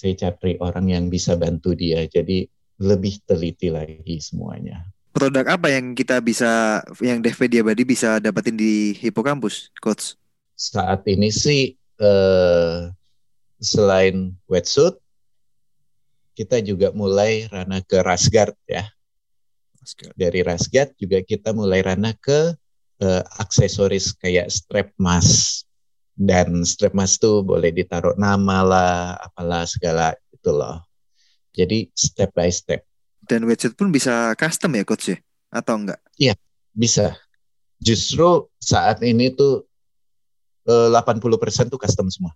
saya 0.00 0.16
cari 0.16 0.56
orang 0.62 0.88
yang 0.88 1.04
bisa 1.12 1.36
bantu 1.36 1.76
dia. 1.76 2.06
Jadi 2.08 2.48
lebih 2.80 3.20
teliti 3.28 3.68
lagi 3.68 4.16
semuanya. 4.22 4.88
Produk 5.12 5.44
apa 5.58 5.68
yang 5.68 5.92
kita 5.92 6.22
bisa, 6.22 6.80
yang 7.02 7.20
Dev 7.20 7.36
Diabadi 7.36 7.82
bisa 7.84 8.22
dapatin 8.22 8.56
di 8.56 8.96
Hippocampus, 8.96 9.68
Coach? 9.82 10.16
Saat 10.56 11.04
ini 11.10 11.28
sih 11.28 11.74
eh, 11.76 12.78
selain 13.60 14.32
wetsuit, 14.48 14.96
kita 16.38 16.62
juga 16.64 16.94
mulai 16.96 17.50
rana 17.52 17.84
ke 17.84 18.00
Rasgard 18.00 18.56
ya. 18.64 18.88
Dari 20.16 20.40
Rasgard 20.40 20.96
juga 20.96 21.20
kita 21.20 21.52
mulai 21.52 21.84
rana 21.84 22.16
ke 22.16 22.54
eh, 23.00 23.22
aksesoris 23.40 24.12
kayak 24.16 24.52
strap 24.52 24.92
mask 25.00 25.64
dan 26.20 26.62
strap 26.68 26.92
mask 26.92 27.24
tuh 27.24 27.40
boleh 27.40 27.72
ditaruh 27.72 28.12
nama 28.20 28.60
lah, 28.60 28.94
apalah 29.16 29.64
segala 29.64 30.12
itu 30.32 30.50
loh. 30.52 30.84
Jadi 31.56 31.88
step 31.96 32.30
by 32.36 32.52
step. 32.52 32.84
Dan 33.24 33.48
widget 33.48 33.74
pun 33.74 33.88
bisa 33.88 34.36
custom 34.36 34.76
ya 34.76 34.84
coach 34.84 35.16
ya? 35.16 35.18
Atau 35.50 35.80
enggak? 35.80 36.00
Iya, 36.20 36.36
bisa. 36.70 37.16
Justru 37.80 38.52
saat 38.60 39.00
ini 39.00 39.32
tuh 39.32 39.64
80% 40.68 41.00
eh, 41.00 41.66
tuh 41.72 41.80
custom 41.80 42.06
semua. 42.12 42.32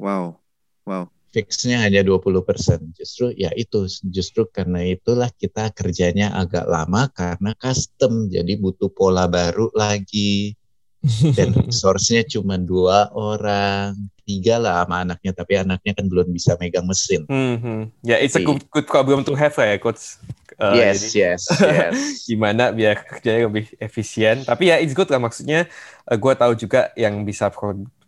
Wow. 0.00 0.40
Wow. 0.88 1.12
Fixnya 1.28 1.84
hanya 1.84 2.00
20%. 2.00 2.96
Justru 2.96 3.36
ya 3.36 3.52
itu, 3.52 3.84
justru 4.08 4.48
karena 4.48 4.80
itulah 4.84 5.28
kita 5.36 5.68
kerjanya 5.76 6.32
agak 6.32 6.64
lama 6.64 7.12
karena 7.12 7.52
custom. 7.60 8.32
Jadi 8.32 8.56
butuh 8.56 8.88
pola 8.88 9.28
baru 9.28 9.68
lagi 9.76 10.56
dan 11.36 11.54
resource-nya 11.66 12.26
cuma 12.26 12.58
dua 12.58 13.06
orang 13.14 13.94
tiga 14.26 14.60
lah 14.60 14.84
sama 14.84 15.06
anaknya 15.06 15.32
tapi 15.32 15.56
anaknya 15.56 15.92
kan 15.96 16.04
belum 16.10 16.28
bisa 16.34 16.58
megang 16.60 16.84
mesin. 16.84 17.24
Hmm, 17.30 17.56
hmm. 17.56 17.82
Ya, 18.04 18.16
yeah, 18.16 18.18
it's 18.20 18.36
a 18.36 18.42
good, 18.42 18.60
good 18.68 18.84
problem 18.84 19.22
to 19.24 19.32
have 19.38 19.54
ya, 19.56 19.78
coach. 19.80 20.20
Uh, 20.58 20.74
yes, 20.74 21.14
jadi, 21.14 21.38
yes, 21.38 21.42
yes. 21.62 21.94
gimana 22.26 22.74
biar 22.74 22.98
kerjanya 23.06 23.46
lebih 23.46 23.70
efisien. 23.78 24.42
Tapi 24.42 24.74
ya 24.74 24.76
it's 24.82 24.92
good 24.92 25.08
lah 25.08 25.22
maksudnya. 25.22 25.70
Uh, 26.02 26.18
gue 26.18 26.32
tahu 26.34 26.52
juga 26.58 26.90
yang 26.98 27.22
bisa 27.22 27.46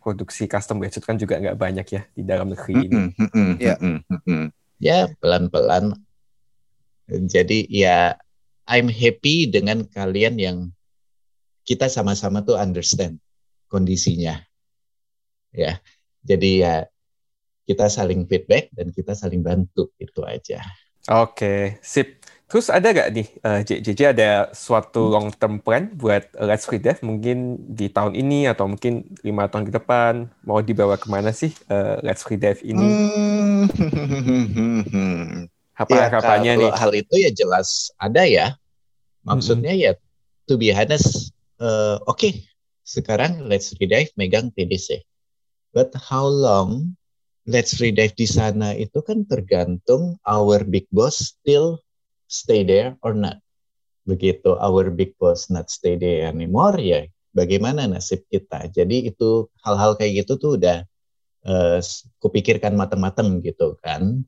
produksi 0.00 0.48
custom 0.48 0.80
gadget 0.80 1.04
kan 1.04 1.20
juga 1.20 1.36
nggak 1.36 1.60
banyak 1.60 1.86
ya 1.86 2.02
di 2.16 2.22
dalam 2.24 2.50
negeri 2.50 2.88
ini. 2.88 2.96
Mm 2.96 3.10
-mm, 3.12 3.28
mm 3.30 3.54
ya, 3.60 3.74
mm 3.78 4.46
ya 4.80 4.98
pelan-pelan. 5.20 5.92
Jadi 7.06 7.68
ya 7.68 8.16
I'm 8.64 8.88
happy 8.88 9.50
dengan 9.52 9.84
kalian 9.84 10.40
yang 10.40 10.58
kita 11.68 11.86
sama-sama 11.92 12.40
tuh 12.40 12.56
understand 12.56 13.20
kondisinya. 13.68 14.40
Ya. 15.52 15.78
Jadi 16.24 16.64
ya 16.64 16.88
kita 17.68 17.86
saling 17.86 18.26
feedback 18.26 18.72
dan 18.74 18.90
kita 18.90 19.14
saling 19.14 19.44
bantu 19.44 19.92
itu 20.00 20.24
aja. 20.26 20.64
Oke, 21.08 21.78
sip. 21.84 22.19
Terus 22.50 22.66
ada 22.66 22.90
gak 22.90 23.14
nih, 23.14 23.30
uh, 23.46 23.62
eh, 23.62 23.78
JJ 23.78 24.10
ada 24.10 24.50
suatu 24.50 25.06
long 25.06 25.30
term 25.30 25.62
plan 25.62 25.86
buat 25.94 26.34
Let's 26.34 26.66
Free 26.66 26.82
Dev 26.82 26.98
mungkin 27.06 27.62
di 27.62 27.86
tahun 27.86 28.18
ini 28.18 28.50
atau 28.50 28.66
mungkin 28.66 29.06
lima 29.22 29.46
tahun 29.46 29.70
ke 29.70 29.78
depan 29.78 30.26
mau 30.42 30.58
dibawa 30.58 30.98
ke 30.98 31.06
mana 31.06 31.30
sih 31.30 31.54
uh, 31.70 32.02
Let's 32.02 32.26
Free 32.26 32.42
Dev 32.42 32.58
ini? 32.66 32.82
Hmm. 33.70 33.70
Apa 35.80 35.94
ya, 35.94 36.02
harapannya 36.10 36.52
nih? 36.58 36.70
Hal 36.74 36.90
itu 36.90 37.14
ya 37.22 37.30
jelas 37.30 37.94
ada 38.02 38.26
ya. 38.26 38.58
Maksudnya 39.22 39.70
hmm. 39.70 39.82
ya 39.86 39.92
to 40.50 40.58
be 40.58 40.74
honest 40.74 41.30
uh, 41.62 42.02
oke 42.10 42.18
okay, 42.18 42.42
sekarang 42.82 43.46
Let's 43.46 43.70
Redive 43.78 44.10
megang 44.18 44.50
TDC. 44.58 45.06
But 45.70 45.94
how 45.94 46.26
long 46.26 46.98
Let's 47.46 47.78
Redive 47.78 48.18
di 48.18 48.26
sana 48.26 48.74
itu 48.74 48.98
kan 49.06 49.22
tergantung 49.22 50.18
our 50.26 50.66
big 50.66 50.90
boss 50.90 51.38
still 51.38 51.78
stay 52.30 52.62
there 52.62 52.94
or 53.02 53.12
not. 53.12 53.42
Begitu 54.06 54.54
our 54.56 54.88
big 54.94 55.18
boss 55.18 55.50
not 55.50 55.68
stay 55.68 55.98
there 55.98 56.30
anymore 56.30 56.78
ya 56.78 57.04
bagaimana 57.34 57.86
nasib 57.90 58.26
kita. 58.30 58.70
Jadi 58.70 59.10
itu 59.10 59.50
hal-hal 59.66 59.98
kayak 59.98 60.24
gitu 60.24 60.38
tuh 60.38 60.50
udah 60.58 60.86
uh, 61.46 61.78
kupikirkan 62.22 62.74
matang-matang 62.78 63.42
gitu 63.42 63.78
kan. 63.82 64.22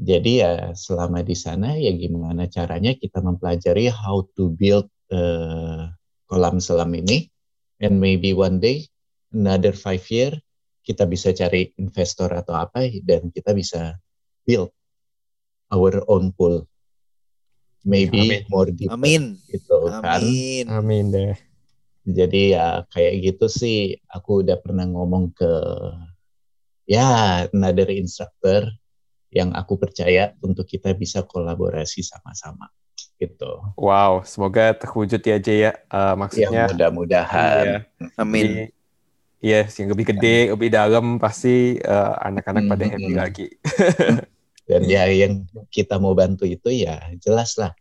Jadi 0.00 0.40
ya 0.40 0.72
selama 0.72 1.20
di 1.20 1.36
sana 1.36 1.76
ya 1.76 1.92
gimana 1.92 2.48
caranya 2.48 2.96
kita 2.96 3.20
mempelajari 3.20 3.92
how 3.92 4.24
to 4.34 4.50
build 4.56 4.88
uh, 5.12 5.92
kolam 6.26 6.58
selam 6.58 6.90
ini 6.96 7.28
and 7.78 8.00
maybe 8.00 8.32
one 8.32 8.56
day 8.56 8.88
another 9.36 9.76
five 9.76 10.02
year 10.08 10.32
kita 10.82 11.04
bisa 11.06 11.30
cari 11.36 11.70
investor 11.78 12.32
atau 12.32 12.56
apa 12.56 12.88
dan 13.04 13.30
kita 13.30 13.54
bisa 13.54 14.00
build 14.48 14.72
our 15.70 16.02
own 16.08 16.32
pool 16.34 16.64
maybe 17.82 18.42
Amin. 18.42 18.42
more 18.50 18.70
deep 18.70 18.90
Amin. 18.90 19.36
gitu 19.50 19.90
kan 19.90 20.22
Amin. 20.22 20.64
Amin 20.70 21.04
deh 21.10 21.34
jadi 22.02 22.42
ya 22.58 22.66
kayak 22.90 23.14
gitu 23.22 23.46
sih 23.46 23.94
aku 24.10 24.42
udah 24.42 24.58
pernah 24.58 24.86
ngomong 24.90 25.30
ke 25.34 25.52
ya 26.90 27.46
another 27.54 27.86
instructor 27.94 28.66
yang 29.32 29.54
aku 29.54 29.78
percaya 29.78 30.34
untuk 30.42 30.66
kita 30.68 30.92
bisa 30.92 31.24
kolaborasi 31.24 32.04
sama-sama 32.04 32.68
gitu. 33.22 33.62
Wow, 33.78 34.26
semoga 34.26 34.74
terwujud 34.74 35.22
ya 35.22 35.38
Jay 35.38 35.70
ya. 35.70 35.72
Uh, 35.88 36.14
maksudnya. 36.18 36.66
Ya, 36.66 36.70
mudah-mudahan. 36.74 37.64
Iya. 37.64 37.78
Amin. 38.18 38.46
Iya, 39.42 39.66
yes, 39.66 39.74
yang 39.78 39.90
lebih 39.90 40.14
gede, 40.14 40.54
lebih 40.54 40.70
dalam 40.70 41.18
pasti 41.18 41.74
uh, 41.82 42.14
anak-anak 42.18 42.62
uh, 42.62 42.70
pada 42.70 42.84
happy 42.86 43.10
hmm. 43.10 43.18
lagi. 43.18 43.46
Dan 44.62 44.86
ya 44.86 45.10
yang 45.10 45.44
kita 45.68 45.98
mau 45.98 46.14
bantu 46.14 46.46
itu 46.46 46.70
ya 46.70 47.02
jelas 47.18 47.58
lah 47.58 47.74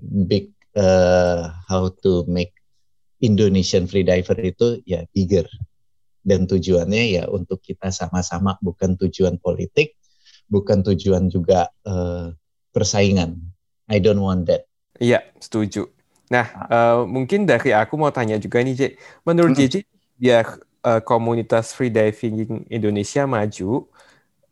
big 0.00 0.50
uh, 0.74 1.48
how 1.70 1.86
to 2.02 2.26
make 2.26 2.56
Indonesian 3.20 3.86
freediver 3.86 4.36
itu 4.40 4.80
ya 4.88 5.04
bigger 5.12 5.46
dan 6.24 6.44
tujuannya 6.48 7.20
ya 7.20 7.24
untuk 7.28 7.60
kita 7.60 7.88
sama-sama 7.92 8.56
bukan 8.60 8.96
tujuan 8.96 9.40
politik, 9.40 9.96
bukan 10.48 10.84
tujuan 10.84 11.28
juga 11.32 11.68
uh, 11.84 12.32
persaingan 12.72 13.36
I 13.90 13.98
don't 13.98 14.22
want 14.22 14.46
that. 14.46 14.70
Iya, 15.02 15.26
setuju. 15.42 15.90
Nah, 16.30 16.46
uh, 16.70 17.02
mungkin 17.02 17.42
dari 17.42 17.74
aku 17.74 17.98
mau 17.98 18.14
tanya 18.14 18.38
juga 18.38 18.62
nih, 18.62 18.74
J. 18.78 18.82
Menurut 19.26 19.58
mm 19.58 19.66
-hmm. 19.66 19.72
JJ, 19.74 19.76
biar 20.20 20.46
uh, 20.86 21.02
komunitas 21.02 21.74
freediving 21.74 22.62
Indonesia 22.70 23.26
maju, 23.26 23.90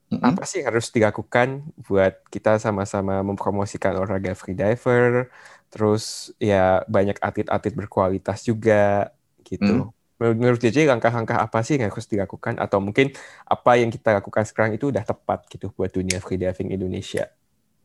mm 0.08 0.18
-hmm. 0.18 0.28
apa 0.28 0.42
sih 0.48 0.60
harus 0.64 0.88
dilakukan 0.88 1.64
buat 1.84 2.24
kita 2.32 2.56
sama-sama 2.56 3.20
mempromosikan 3.20 3.96
olahraga 3.96 4.32
freediver, 4.32 5.28
terus 5.68 6.32
ya 6.40 6.82
banyak 6.88 7.20
atlet-atlet 7.20 7.74
berkualitas 7.76 8.44
juga 8.44 9.12
gitu. 9.44 9.88
Mm. 9.88 9.94
menurut 10.18 10.58
JJ 10.58 10.90
langkah-langkah 10.90 11.38
apa 11.38 11.62
sih 11.62 11.78
yang 11.78 11.94
harus 11.94 12.10
dilakukan 12.10 12.58
atau 12.58 12.82
mungkin 12.82 13.14
apa 13.46 13.78
yang 13.78 13.86
kita 13.86 14.18
lakukan 14.18 14.42
sekarang 14.42 14.74
itu 14.74 14.90
udah 14.90 15.06
tepat 15.06 15.46
gitu 15.46 15.70
buat 15.78 15.94
dunia 15.94 16.18
freediving 16.18 16.74
Indonesia? 16.74 17.30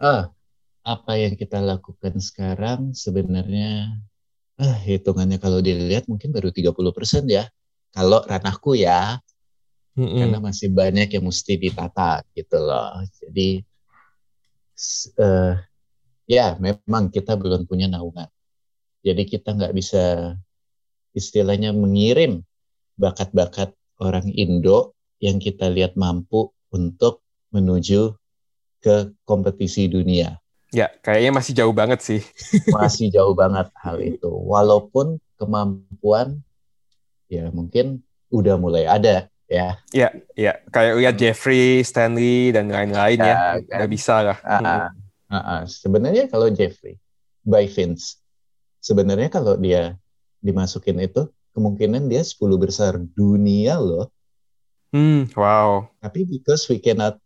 Ah, 0.02 0.34
apa 0.82 1.14
yang 1.14 1.38
kita 1.38 1.62
lakukan 1.62 2.18
sekarang 2.18 2.98
sebenarnya 2.98 4.02
ah 4.60 4.78
hitungannya 4.82 5.38
kalau 5.38 5.62
dilihat 5.64 6.10
mungkin 6.10 6.34
baru 6.34 6.50
30% 6.50 7.30
ya. 7.30 7.48
Kalau 7.94 8.26
ranahku 8.26 8.74
ya. 8.74 9.22
Mm 9.94 10.06
-mm. 10.10 10.20
Karena 10.26 10.38
masih 10.42 10.70
banyak 10.74 11.08
yang 11.14 11.26
mesti 11.30 11.54
ditata 11.58 12.26
gitu 12.34 12.58
loh. 12.58 12.98
Jadi 13.14 13.62
uh, 15.22 15.54
ya 16.26 16.58
memang 16.58 17.14
kita 17.14 17.38
belum 17.38 17.70
punya 17.70 17.86
naungan. 17.86 18.30
Jadi 19.06 19.24
kita 19.30 19.54
nggak 19.54 19.76
bisa 19.76 20.34
istilahnya 21.14 21.76
mengirim 21.76 22.42
bakat-bakat 22.98 23.76
orang 24.02 24.34
Indo 24.34 24.98
yang 25.22 25.38
kita 25.38 25.70
lihat 25.70 25.94
mampu 25.94 26.50
untuk 26.74 27.22
menuju 27.54 28.18
ke 28.82 29.14
kompetisi 29.24 29.88
dunia. 29.88 30.42
Ya, 30.74 30.90
kayaknya 31.06 31.38
masih 31.38 31.54
jauh 31.54 31.72
banget 31.72 32.02
sih. 32.02 32.22
masih 32.76 33.14
jauh 33.14 33.38
banget 33.38 33.70
hal 33.78 34.02
itu. 34.02 34.28
Walaupun 34.28 35.22
kemampuan 35.38 36.42
ya 37.30 37.50
mungkin 37.54 38.02
udah 38.34 38.58
mulai 38.58 38.90
ada 38.90 39.30
ya. 39.50 39.78
Iya, 39.94 40.08
iya. 40.36 40.54
Kayak 40.70 40.94
lihat 41.00 41.16
Jeffrey, 41.20 41.82
Stanley 41.86 42.52
dan 42.54 42.70
lain-lain 42.70 43.20
ya, 43.20 43.26
ya 43.26 43.36
kan. 43.36 43.78
udah 43.80 43.90
bisa 43.90 44.16
lah. 44.24 44.38
Uh, 44.44 44.56
uh, 44.60 44.80
uh, 45.30 45.38
uh. 45.38 45.62
Sebenarnya 45.68 46.26
kalau 46.30 46.48
Jeffrey 46.50 46.98
by 47.44 47.68
Vince, 47.68 48.20
sebenarnya 48.80 49.30
kalau 49.30 49.56
dia 49.60 49.96
dimasukin 50.44 51.00
itu 51.00 51.30
kemungkinan 51.56 52.10
dia 52.10 52.26
10 52.26 52.40
besar 52.60 52.98
dunia 53.00 53.80
loh. 53.80 54.10
Hmm, 54.94 55.30
wow. 55.34 55.90
Tapi 56.02 56.26
because 56.28 56.70
we 56.70 56.78
cannot 56.78 57.18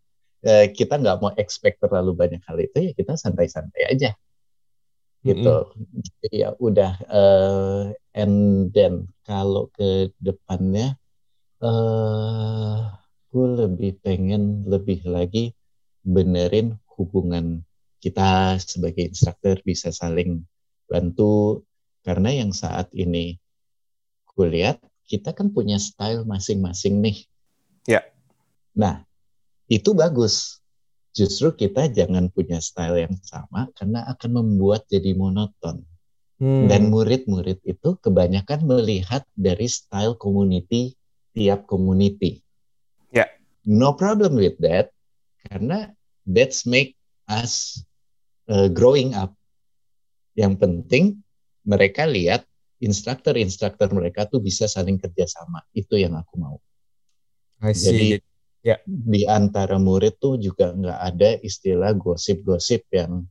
uh, 0.45 0.65
kita 0.71 0.99
nggak 0.99 1.19
mau 1.19 1.31
expect 1.35 1.83
terlalu 1.83 2.15
banyak 2.15 2.39
hal 2.45 2.57
itu 2.61 2.77
ya 2.79 2.91
kita 2.95 3.19
santai-santai 3.19 3.91
aja 3.91 4.11
gitu. 5.25 5.55
Mm 5.73 5.83
-hmm. 5.83 6.01
Jadi 6.23 6.37
ya 6.45 6.49
udah 6.55 6.91
uh, 7.09 7.83
and 8.15 8.35
then 8.71 9.09
kalau 9.27 9.67
ke 9.75 10.13
depannya 10.21 10.95
uh, 11.61 12.77
gue 13.31 13.47
lebih 13.65 14.01
pengen 14.01 14.65
lebih 14.65 15.05
lagi 15.05 15.53
benerin 16.01 16.79
hubungan 16.95 17.61
kita 17.99 18.57
sebagai 18.61 19.09
instruktur 19.09 19.59
bisa 19.65 19.91
saling 19.91 20.45
bantu 20.87 21.65
karena 22.05 22.31
yang 22.31 22.55
saat 22.55 22.87
ini 22.95 23.35
gue 24.37 24.47
lihat 24.47 24.79
kita 25.07 25.33
kan 25.33 25.49
punya 25.49 25.79
style 25.79 26.27
masing-masing 26.27 26.99
nih. 26.99 27.17
Ya. 27.87 28.03
Nah, 28.75 29.07
itu 29.71 29.95
bagus. 29.95 30.59
Justru 31.15 31.55
kita 31.55 31.89
jangan 31.89 32.29
punya 32.29 32.61
style 32.61 33.01
yang 33.01 33.15
sama 33.25 33.71
karena 33.73 34.05
akan 34.05 34.43
membuat 34.43 34.85
jadi 34.85 35.17
monoton. 35.17 35.81
Hmm. 36.37 36.69
Dan 36.69 36.93
murid-murid 36.93 37.65
itu 37.65 37.97
kebanyakan 37.97 38.69
melihat 38.69 39.25
dari 39.33 39.65
style 39.65 40.13
community 40.13 40.93
tiap 41.37 41.69
community. 41.69 42.41
Ya. 43.13 43.23
Yeah. 43.23 43.29
No 43.69 43.93
problem 43.93 44.41
with 44.41 44.57
that 44.65 44.89
karena 45.45 45.93
that's 46.25 46.65
make 46.65 46.97
us 47.29 47.85
uh, 48.49 48.67
growing 48.73 49.13
up. 49.13 49.37
Yang 50.33 50.53
penting 50.57 51.05
mereka 51.61 52.09
lihat 52.09 52.47
instruktur-instruktur 52.81 53.89
mereka 53.93 54.25
tuh 54.25 54.41
bisa 54.41 54.65
saling 54.65 54.97
kerjasama. 54.97 55.61
Itu 55.73 55.97
yang 55.97 56.17
aku 56.17 56.33
mau. 56.41 56.57
I 57.61 57.73
see. 57.73 57.85
Jadi 57.85 58.09
ya 58.65 58.75
di 58.83 59.23
antara 59.23 59.77
murid 59.77 60.17
tuh 60.19 60.35
juga 60.41 60.73
nggak 60.73 60.99
ada 60.99 61.29
istilah 61.39 61.93
gosip-gosip 61.95 62.89
yang 62.91 63.23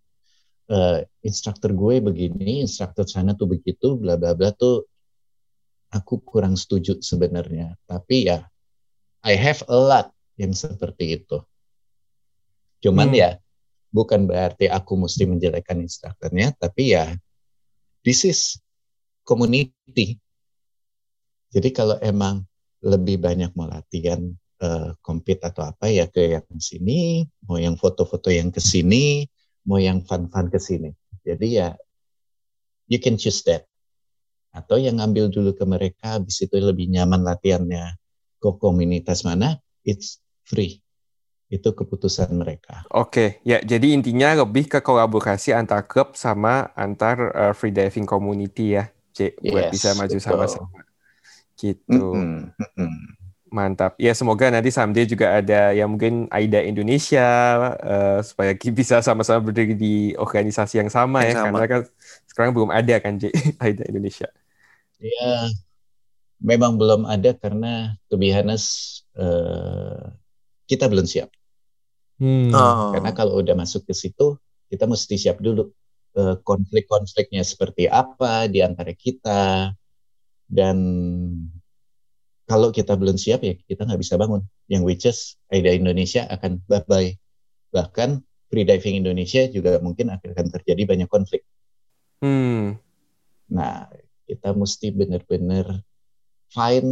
uh, 0.71 1.03
instruktur 1.23 1.75
gue 1.75 2.03
begini, 2.03 2.63
instruktur 2.63 3.07
sana 3.07 3.35
tuh 3.35 3.51
begitu, 3.51 3.99
bla 3.99 4.19
bla 4.19 4.35
bla 4.35 4.51
tuh 4.55 4.87
aku 5.97 6.21
kurang 6.21 6.55
setuju 6.55 7.01
sebenarnya. 7.01 7.75
Tapi 7.89 8.29
ya 8.29 8.45
I 9.25 9.35
have 9.35 9.65
a 9.67 9.77
lot 9.77 10.13
yang 10.37 10.53
seperti 10.53 11.19
itu. 11.19 11.41
Cuman 12.85 13.11
hmm. 13.11 13.19
ya 13.19 13.31
bukan 13.91 14.29
berarti 14.29 14.69
aku 14.69 14.95
mesti 15.01 15.25
menjelekkan 15.25 15.81
instrukturnya, 15.81 16.53
tapi 16.55 16.93
ya 16.93 17.17
this 18.05 18.23
is 18.29 18.61
community. 19.25 20.21
Jadi 21.51 21.69
kalau 21.73 21.97
emang 22.05 22.45
lebih 22.85 23.19
banyak 23.19 23.51
mau 23.57 23.67
latihan 23.67 24.21
uh, 24.61 24.93
compete 25.01 25.43
atau 25.43 25.67
apa 25.67 25.89
ya 25.89 26.05
ke 26.07 26.37
yang 26.37 26.61
sini, 26.61 27.25
mau 27.49 27.57
yang 27.57 27.75
foto-foto 27.75 28.29
yang 28.29 28.53
ke 28.53 28.61
sini, 28.61 29.25
mau 29.65 29.81
yang 29.81 30.05
fun-fun 30.05 30.53
ke 30.53 30.61
sini. 30.61 30.93
Jadi 31.25 31.59
ya 31.59 31.75
you 32.87 33.01
can 33.03 33.19
choose 33.19 33.43
that. 33.49 33.67
Atau 34.57 34.81
yang 34.81 34.97
ngambil 34.97 35.29
dulu 35.29 35.53
ke 35.53 35.69
mereka, 35.69 36.17
habis 36.17 36.41
itu 36.41 36.57
lebih 36.57 36.89
nyaman 36.89 37.21
latihannya 37.21 38.01
ke 38.41 38.49
komunitas 38.57 39.21
mana, 39.21 39.61
it's 39.85 40.25
free. 40.49 40.81
Itu 41.53 41.77
keputusan 41.77 42.33
mereka. 42.33 42.89
Oke, 42.89 43.45
ya 43.45 43.61
jadi 43.61 43.93
intinya 43.93 44.33
lebih 44.33 44.67
ke 44.67 44.81
kolaborasi 44.81 45.53
antar 45.53 45.85
klub 45.85 46.17
sama 46.17 46.73
antar 46.73 47.37
uh, 47.37 47.53
free 47.53 47.71
diving 47.71 48.09
community 48.09 48.81
ya, 48.81 48.89
C, 49.13 49.37
buat 49.45 49.71
bisa 49.71 49.93
maju 49.93 50.17
sama-sama. 50.17 50.83
Gitu. 51.55 52.09
Mm 52.17 52.51
-hmm. 52.57 53.27
Mantap. 53.47 53.95
Ya 54.03 54.11
semoga 54.11 54.51
nanti 54.51 54.75
someday 54.75 55.07
juga 55.07 55.39
ada 55.39 55.71
yang 55.71 55.87
mungkin 55.95 56.27
AIDA 56.35 56.67
Indonesia 56.67 57.29
uh, 57.79 58.19
supaya 58.27 58.51
bisa 58.59 58.99
sama-sama 59.05 59.39
berdiri 59.39 59.79
di 59.79 59.95
organisasi 60.19 60.83
yang 60.83 60.91
sama 60.91 61.23
yang 61.23 61.31
ya 61.31 61.37
sama. 61.39 61.47
karena 61.55 61.67
kan 61.71 61.81
sekarang 62.27 62.51
belum 62.51 62.71
ada 62.75 62.95
kan 62.99 63.23
J 63.23 63.31
AIDA 63.63 63.87
Indonesia. 63.87 64.27
Ya 65.01 65.53
memang 66.41 66.77
belum 66.77 67.09
ada 67.09 67.33
karena 67.37 67.97
to 68.13 68.21
be 68.21 68.33
honest 68.33 69.03
uh, 69.17 70.13
kita 70.69 70.91
belum 70.91 71.09
siap. 71.09 71.33
Hmm. 72.17 72.53
Oh. 72.53 72.97
Karena 72.97 73.13
kalau 73.13 73.41
udah 73.41 73.57
masuk 73.57 73.85
ke 73.89 73.95
situ 73.97 74.37
kita 74.67 74.89
mesti 74.89 75.15
siap 75.17 75.39
dulu 75.39 75.71
uh, 76.19 76.37
konflik-konfliknya 76.43 77.45
seperti 77.47 77.87
apa 77.87 78.51
di 78.51 78.61
antara 78.65 78.91
kita 78.93 79.73
dan 80.47 80.77
kalau 82.47 82.71
kita 82.71 82.95
belum 82.95 83.19
siap 83.19 83.43
ya 83.43 83.55
kita 83.67 83.85
nggak 83.85 84.01
bisa 84.01 84.15
bangun. 84.17 84.45
Yang 84.71 84.83
which 84.87 85.05
is 85.07 85.19
AIDA 85.51 85.77
Indonesia 85.77 86.25
akan 86.31 86.63
bye-bye. 86.67 87.15
Bahkan 87.75 88.23
free 88.47 88.63
diving 88.63 89.03
Indonesia 89.03 89.45
juga 89.51 89.83
mungkin 89.83 90.15
akan 90.15 90.47
terjadi 90.55 90.87
banyak 90.87 91.09
konflik. 91.11 91.43
Hmm. 92.23 92.79
Nah, 93.51 93.91
kita 94.27 94.53
mesti 94.53 94.91
benar-benar 94.91 95.83
find 96.51 96.91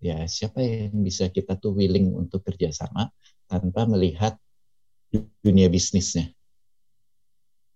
ya 0.00 0.24
siapa 0.28 0.60
yang 0.60 1.00
bisa 1.00 1.28
kita 1.28 1.56
tuh 1.56 1.76
willing 1.76 2.12
untuk 2.12 2.44
kerjasama 2.44 3.12
tanpa 3.48 3.86
melihat 3.88 4.36
dunia 5.40 5.70
bisnisnya. 5.70 6.32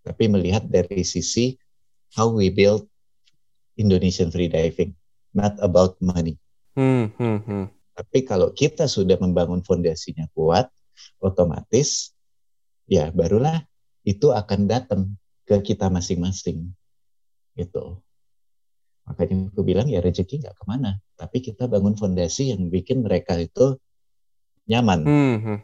Tapi 0.01 0.33
melihat 0.33 0.65
dari 0.65 1.05
sisi 1.05 1.57
how 2.17 2.33
we 2.33 2.49
build 2.49 2.89
Indonesian 3.77 4.33
free 4.33 4.49
diving 4.49 4.97
not 5.37 5.57
about 5.63 5.97
money. 6.03 6.37
Hmm, 6.75 7.13
hmm, 7.15 7.39
hmm. 7.45 7.67
Tapi 7.95 8.25
kalau 8.25 8.51
kita 8.57 8.89
sudah 8.89 9.21
membangun 9.21 9.61
fondasinya 9.61 10.25
kuat, 10.33 10.73
otomatis 11.21 12.17
ya 12.89 13.13
barulah 13.13 13.65
itu 14.03 14.33
akan 14.33 14.67
datang 14.67 15.01
ke 15.45 15.61
kita 15.61 15.93
masing-masing. 15.93 16.73
Gitu. 17.55 17.99
Makanya 19.09 19.51
aku 19.51 19.63
bilang 19.67 19.87
ya 19.91 19.99
rezeki 19.99 20.47
nggak 20.47 20.55
ke 20.55 20.65
mana, 20.71 21.03
tapi 21.19 21.43
kita 21.43 21.67
bangun 21.67 21.99
fondasi 21.99 22.55
yang 22.55 22.71
bikin 22.71 23.03
mereka 23.03 23.35
itu 23.39 23.75
nyaman. 24.71 25.01
Hmm, 25.03 25.37
hmm. 25.43 25.59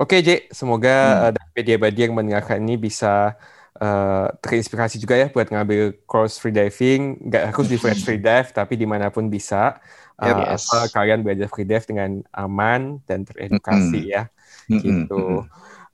Oke, 0.00 0.20
J. 0.24 0.48
Semoga 0.52 0.96
hmm. 0.96 1.20
uh, 1.28 1.32
David 1.36 1.80
Badi 1.80 2.00
yang 2.08 2.14
mendengarkan 2.16 2.64
ini 2.64 2.80
bisa 2.80 3.36
uh, 3.80 4.28
terinspirasi 4.40 4.96
juga 5.00 5.16
ya 5.16 5.28
buat 5.28 5.48
ngambil 5.48 6.04
course 6.08 6.40
free 6.40 6.54
diving 6.54 7.20
nggak 7.28 7.52
harus 7.52 7.68
di 7.68 7.76
free 8.04 8.20
dive 8.20 8.50
tapi 8.52 8.74
di 8.76 8.86
mana 8.88 9.12
pun 9.12 9.28
bisa 9.28 9.76
uh, 10.20 10.26
yes. 10.26 10.68
asal 10.68 10.88
kalian 10.92 11.20
belajar 11.20 11.48
free 11.52 11.68
dive 11.68 11.84
dengan 11.84 12.24
aman 12.32 13.00
dan 13.04 13.24
teredukasi 13.24 14.00
mm 14.00 14.08
-hmm. 14.08 14.14
ya 14.14 14.22
gitu 14.66 15.46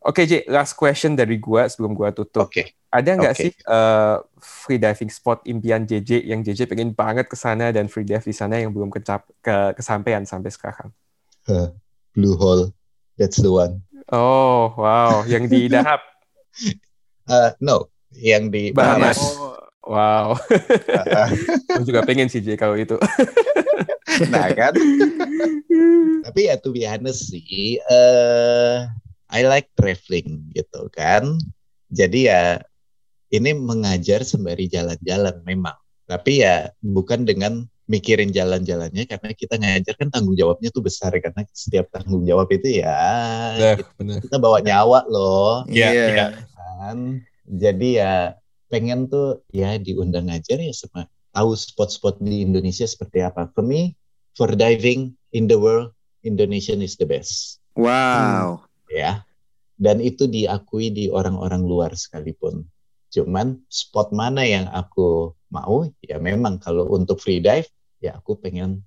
oke 0.02 0.14
okay, 0.18 0.24
J 0.26 0.32
last 0.50 0.74
question 0.74 1.14
dari 1.14 1.38
gua 1.38 1.66
sebelum 1.66 1.96
gua 1.96 2.10
tutup 2.10 2.50
okay. 2.50 2.74
ada 2.92 3.14
nggak 3.16 3.34
okay. 3.34 3.42
sih 3.48 3.52
uh, 3.66 4.22
free 4.38 4.78
diving 4.78 5.10
spot 5.10 5.42
impian 5.48 5.86
JJ 5.86 6.26
yang 6.26 6.42
JJ 6.42 6.68
pengen 6.68 6.92
banget 6.92 7.26
ke 7.30 7.36
sana 7.38 7.70
dan 7.70 7.86
free 7.86 8.06
dive 8.06 8.26
di 8.26 8.34
sana 8.34 8.58
yang 8.58 8.74
belum 8.74 8.90
kecap 8.90 9.24
ke 9.40 9.78
kesampaian 9.78 10.26
sampai 10.26 10.50
sekarang 10.50 10.90
huh, 11.46 11.70
blue 12.12 12.34
hole 12.34 12.70
that's 13.16 13.38
the 13.38 13.50
one 13.50 13.80
oh 14.10 14.74
wow 14.74 15.22
yang 15.24 15.46
di 15.46 15.66
Dahab 15.72 16.02
Uh, 17.22 17.54
no, 17.62 17.88
yang 18.12 18.50
di 18.50 18.74
Bahamas. 18.74 19.18
Oh, 19.18 19.50
Wow. 19.82 20.38
Aku 21.74 21.82
juga 21.82 22.06
pengen 22.06 22.30
sih 22.30 22.38
J 22.38 22.54
kalau 22.54 22.78
itu. 22.78 22.94
nah 24.30 24.46
kan. 24.54 24.70
Tapi 26.30 26.40
ya 26.46 26.54
to 26.54 26.70
be 26.70 26.86
honest 26.86 27.34
sih, 27.34 27.82
uh, 27.90 28.86
I 29.32 29.48
like 29.48 29.72
traveling 29.74 30.52
gitu 30.52 30.92
kan. 30.92 31.40
Jadi 31.88 32.28
ya 32.28 32.60
ini 33.32 33.56
mengajar 33.56 34.22
sembari 34.22 34.68
jalan-jalan 34.68 35.40
memang. 35.48 35.76
Tapi 36.04 36.44
ya 36.44 36.68
bukan 36.84 37.24
dengan 37.24 37.64
mikirin 37.88 38.30
jalan-jalannya 38.30 39.04
karena 39.08 39.30
kita 39.34 39.58
ngajar 39.58 39.94
kan 39.98 40.08
tanggung 40.12 40.38
jawabnya 40.38 40.70
tuh 40.70 40.84
besar 40.84 41.10
karena 41.18 41.42
setiap 41.50 41.90
tanggung 41.90 42.22
jawab 42.22 42.46
itu 42.54 42.80
ya 42.80 42.94
yeah, 43.58 43.74
kita, 43.76 44.22
kita 44.22 44.36
bawa 44.38 44.62
nyawa 44.62 45.08
loh. 45.08 45.64
Iya. 45.66 45.88
Yeah, 45.90 46.08
yeah. 46.12 46.30
Kan? 46.54 46.98
Jadi 47.48 47.88
ya 47.98 48.36
pengen 48.72 49.08
tuh 49.08 49.44
ya 49.52 49.76
diundang 49.76 50.32
aja 50.32 50.56
ya 50.56 50.72
sama 50.72 51.08
tahu 51.32 51.56
spot-spot 51.56 52.20
di 52.20 52.44
Indonesia 52.44 52.84
seperti 52.84 53.24
apa. 53.24 53.48
For 53.52 53.64
me, 53.64 53.96
for 54.36 54.52
diving 54.52 55.16
in 55.32 55.48
the 55.48 55.56
world, 55.56 55.96
Indonesian 56.22 56.84
is 56.84 56.96
the 57.00 57.08
best. 57.08 57.58
Wow. 57.74 58.60
Hmm, 58.60 58.71
ya. 58.92 59.24
Dan 59.80 59.98
itu 59.98 60.30
diakui 60.30 60.92
di 60.92 61.10
orang-orang 61.10 61.64
luar 61.64 61.90
sekalipun. 61.96 62.62
Cuman 63.12 63.60
spot 63.66 64.14
mana 64.14 64.46
yang 64.46 64.70
aku 64.70 65.34
mau, 65.52 65.84
ya 66.00 66.16
memang 66.22 66.62
kalau 66.62 66.88
untuk 66.92 67.18
free 67.20 67.42
dive, 67.42 67.68
ya 68.00 68.16
aku 68.16 68.38
pengen 68.38 68.80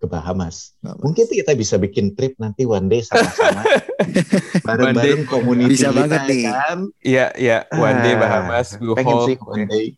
ke 0.00 0.08
Bahamas. 0.08 0.74
Bahamas. 0.80 1.02
Mungkin 1.04 1.24
kita 1.28 1.52
bisa 1.52 1.76
bikin 1.76 2.16
trip 2.16 2.34
nanti 2.40 2.64
one 2.64 2.88
day 2.88 3.04
sama-sama. 3.04 3.62
Bareng-bareng 4.66 5.28
komunitas 5.28 5.76
Bisa 5.76 5.88
banget 5.92 6.24
nih. 6.24 6.44
Kan? 6.48 6.78
Iya, 7.04 7.26
iya. 7.36 7.58
One 7.76 8.00
day 8.00 8.16
ah, 8.16 8.18
Bahamas, 8.18 8.80
Blue 8.80 8.96
Pengen 8.96 9.16
sih 9.28 9.36
one 9.44 9.68
day. 9.68 9.92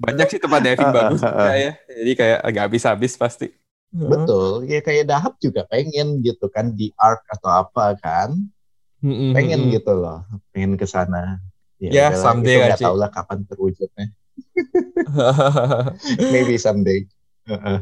Banyak 0.00 0.26
sih 0.30 0.40
tempat 0.40 0.60
diving 0.62 0.88
uh, 0.88 0.94
bagus 1.02 1.20
uh, 1.26 1.50
ya. 1.50 1.72
Jadi 1.90 2.12
kayak 2.14 2.38
agak 2.46 2.62
habis-habis 2.70 3.12
pasti. 3.18 3.50
Betul. 3.90 4.70
Ya 4.70 4.80
kayak 4.80 5.10
Dahab 5.10 5.34
juga 5.42 5.66
pengen 5.66 6.22
gitu 6.22 6.46
kan 6.46 6.70
di 6.74 6.94
Ark 6.94 7.26
atau 7.26 7.50
apa 7.50 7.98
kan. 7.98 8.38
Pengen 9.02 9.74
gitu 9.74 9.92
loh. 9.94 10.22
Pengen 10.54 10.78
ke 10.78 10.86
sana. 10.86 11.42
Ya, 11.80 11.90
ya 11.90 12.06
someday 12.12 12.60
nggak 12.60 12.84
tahu 12.84 12.96
lah 13.00 13.08
kapan 13.08 13.42
terwujudnya. 13.48 14.12
Maybe 16.32 16.60
someday. 16.60 17.08
Uh 17.48 17.56
-uh. 17.56 17.80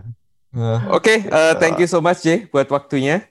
Oke, 0.94 1.12
okay, 1.12 1.18
uh, 1.28 1.58
thank 1.60 1.76
you 1.76 1.90
so 1.90 2.00
much 2.00 2.24
Jay 2.24 2.48
buat 2.48 2.64
waktunya. 2.72 3.26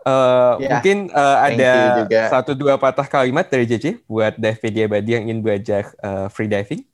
Uh, 0.00 0.56
yeah, 0.60 0.78
Mungkin 0.78 1.12
uh, 1.12 1.38
ada 1.44 1.72
satu 2.32 2.56
dua 2.56 2.80
patah 2.80 3.04
kalimat 3.04 3.44
dari 3.48 3.68
JJ 3.68 4.06
buat 4.08 4.38
Divepedia 4.38 4.88
Badi 4.88 5.12
yang 5.12 5.28
ingin 5.28 5.40
belajar 5.44 5.92
uh, 6.00 6.28
free 6.32 6.48
diving. 6.48 6.86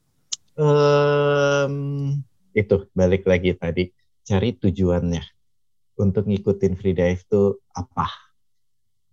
Um, 0.57 1.75
itu 2.57 2.89
balik 2.97 3.29
lagi 3.29 3.53
tadi 3.53 3.93
cari 4.27 4.59
tujuannya 4.59 5.23
untuk 5.97 6.27
ngikutin 6.27 6.75
free 6.75 6.99
dive 6.99 7.23
itu 7.23 7.43
apa. 7.73 8.11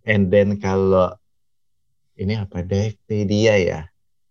And 0.04 0.28
then 0.28 0.58
kalau 0.60 1.14
ini 2.18 2.36
apa 2.36 2.60
Divepedia 2.66 3.54
ya, 3.56 3.80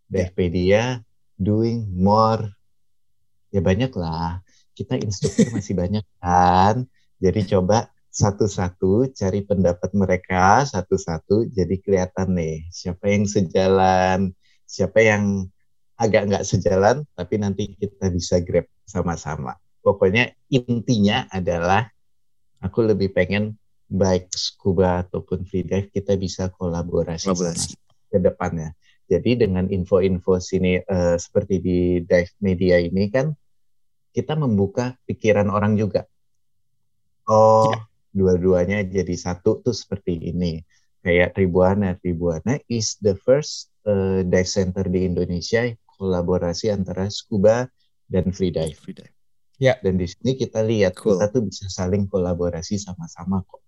Divepedia 0.06 1.02
doing 1.40 1.88
more 1.96 2.46
ya 3.50 3.62
banyak 3.62 3.94
lah 3.98 4.44
kita 4.78 5.00
instruktur 5.00 5.50
masih 5.56 5.74
banyak 5.74 6.06
kan. 6.20 6.84
Jadi 7.24 7.48
coba 7.56 7.88
satu-satu 8.14 9.10
cari 9.16 9.42
pendapat 9.42 9.90
mereka 9.98 10.62
satu-satu 10.70 11.50
jadi 11.50 11.76
kelihatan 11.82 12.38
nih 12.38 12.70
siapa 12.70 13.10
yang 13.10 13.26
sejalan, 13.26 14.20
siapa 14.70 15.00
yang 15.02 15.50
agak 15.98 16.30
nggak 16.30 16.46
sejalan 16.46 17.08
tapi 17.18 17.42
nanti 17.42 17.74
kita 17.74 18.12
bisa 18.14 18.38
grab 18.44 18.70
sama-sama. 18.86 19.63
Pokoknya 19.84 20.32
intinya 20.48 21.28
adalah 21.28 21.92
aku 22.64 22.88
lebih 22.88 23.12
pengen 23.12 23.60
baik 23.92 24.32
scuba 24.32 25.04
ataupun 25.04 25.44
free 25.44 25.68
dive 25.68 25.92
kita 25.92 26.16
bisa 26.16 26.48
kolaborasi, 26.50 27.30
kolaborasi. 27.30 27.76
ke 28.08 28.18
depannya. 28.18 28.72
Jadi 29.12 29.46
dengan 29.46 29.68
info-info 29.68 30.40
sini 30.40 30.80
uh, 30.80 31.20
seperti 31.20 31.60
di 31.60 31.80
dive 32.02 32.34
media 32.40 32.80
ini 32.80 33.12
kan 33.12 33.36
kita 34.16 34.40
membuka 34.40 34.96
pikiran 35.04 35.52
orang 35.52 35.76
juga. 35.76 36.08
Oh, 37.28 37.70
ya. 37.70 37.84
dua-duanya 38.16 38.88
jadi 38.88 39.14
satu 39.20 39.60
tuh 39.60 39.76
seperti 39.76 40.32
ini. 40.32 40.64
Kayak 41.04 41.36
Tribuana, 41.36 42.00
Tribuana 42.00 42.64
is 42.72 42.96
the 43.04 43.20
first 43.20 43.68
uh, 43.84 44.24
dive 44.24 44.48
center 44.48 44.88
di 44.88 45.04
Indonesia 45.04 45.68
kolaborasi 46.00 46.72
antara 46.72 47.12
scuba 47.12 47.68
dan 48.08 48.32
free 48.32 48.56
dive. 48.56 48.80
Free 48.80 48.96
dive. 48.96 49.23
Ya. 49.62 49.78
Dan 49.82 50.02
di 50.02 50.10
sini 50.10 50.38
kita 50.38 50.62
lihat 50.66 50.98
cool. 50.98 51.18
kita 51.18 51.30
tuh 51.30 51.42
bisa 51.46 51.66
saling 51.70 52.10
kolaborasi 52.10 52.78
sama-sama 52.78 53.42
kok. 53.46 53.62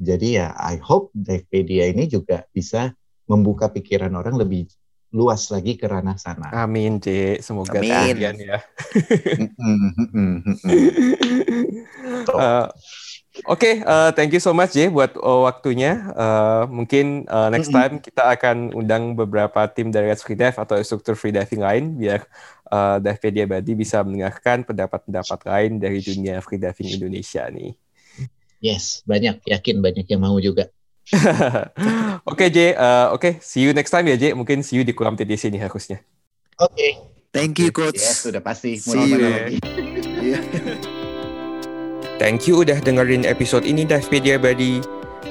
Jadi 0.00 0.40
ya 0.40 0.56
I 0.56 0.80
hope 0.80 1.12
Divepedia 1.12 1.92
ini 1.92 2.08
juga 2.08 2.48
bisa 2.50 2.94
membuka 3.28 3.68
pikiran 3.68 4.10
orang 4.16 4.40
lebih 4.40 4.66
luas 5.10 5.50
lagi 5.50 5.74
ke 5.74 5.90
ranah 5.90 6.16
sana. 6.16 6.54
Amin, 6.54 7.02
C. 7.02 7.36
Semoga 7.42 7.82
Amin. 7.82 8.14
ya. 8.22 8.62
uh, 12.30 12.70
Oke, 13.50 13.66
okay, 13.66 13.74
uh, 13.82 14.14
thank 14.14 14.30
you 14.30 14.38
so 14.38 14.54
much 14.54 14.78
J 14.78 14.94
buat 14.94 15.18
uh, 15.18 15.42
waktunya. 15.42 16.06
Uh, 16.14 16.70
mungkin 16.70 17.26
uh, 17.26 17.50
next 17.50 17.74
time 17.74 17.98
kita 17.98 18.30
akan 18.38 18.70
undang 18.78 19.18
beberapa 19.18 19.66
tim 19.66 19.90
dari 19.90 20.06
Let's 20.06 20.22
Free 20.22 20.38
Dive 20.38 20.54
atau 20.54 20.78
instruktur 20.78 21.18
free 21.18 21.34
diving 21.34 21.58
lain 21.58 21.98
biar 21.98 22.30
uh, 22.70 23.02
Divepedia 23.02 23.50
Badi 23.50 23.74
bisa 23.74 24.06
mendengarkan 24.06 24.62
pendapat-pendapat 24.62 25.50
lain 25.50 25.82
dari 25.82 25.98
dunia 25.98 26.38
free 26.38 26.62
diving 26.62 26.94
Indonesia 26.94 27.42
nih. 27.50 27.74
Yes, 28.62 29.02
banyak. 29.02 29.42
Yakin 29.42 29.82
banyak 29.82 30.06
yang 30.06 30.22
mau 30.22 30.38
juga. 30.38 30.70
Oke 32.30 32.46
okay, 32.46 32.48
J, 32.54 32.78
uh, 32.78 33.10
oke 33.10 33.18
okay. 33.18 33.32
see 33.42 33.66
you 33.66 33.74
next 33.74 33.90
time 33.90 34.06
ya 34.06 34.14
J. 34.14 34.38
Mungkin 34.38 34.62
see 34.62 34.78
you 34.78 34.86
di 34.86 34.94
kolam 34.94 35.18
TTC 35.18 35.50
nih 35.50 35.66
harusnya. 35.66 35.98
Oke. 36.54 36.70
Okay. 36.78 36.92
Thank 37.34 37.58
you 37.58 37.74
coach. 37.74 37.98
Yes, 37.98 38.22
sudah 38.22 38.38
pasti. 38.38 38.78
See 38.78 38.94
you. 38.94 39.18
Lagi. 39.18 39.58
Thank 42.20 42.44
you 42.44 42.60
udah 42.60 42.84
dengerin 42.84 43.24
episode 43.24 43.64
ini 43.64 43.88
Divepedia 43.88 44.36
Buddy. 44.36 44.84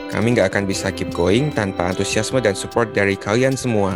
Kami 0.10 0.34
nggak 0.34 0.50
akan 0.50 0.66
bisa 0.66 0.90
keep 0.90 1.14
going 1.14 1.54
tanpa 1.54 1.94
antusiasme 1.94 2.42
dan 2.42 2.58
support 2.58 2.98
dari 2.98 3.14
kalian 3.14 3.54
semua. 3.54 3.94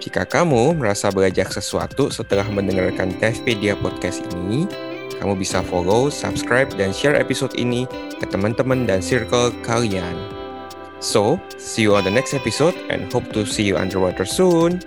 Jika 0.00 0.24
kamu 0.24 0.80
merasa 0.80 1.12
belajar 1.12 1.52
sesuatu 1.52 2.08
setelah 2.08 2.48
mendengarkan 2.48 3.12
Divepedia 3.20 3.76
Podcast 3.76 4.24
ini, 4.32 4.64
kamu 5.20 5.36
bisa 5.36 5.60
follow, 5.60 6.08
subscribe, 6.08 6.72
dan 6.80 6.96
share 6.96 7.12
episode 7.12 7.52
ini 7.60 7.84
ke 8.16 8.24
teman-teman 8.24 8.88
dan 8.88 9.04
circle 9.04 9.52
kalian. 9.60 10.16
So, 11.04 11.36
see 11.60 11.84
you 11.84 11.92
on 11.92 12.08
the 12.08 12.14
next 12.14 12.32
episode 12.32 12.72
and 12.88 13.12
hope 13.12 13.28
to 13.36 13.44
see 13.44 13.68
you 13.68 13.76
underwater 13.76 14.24
soon. 14.24 14.80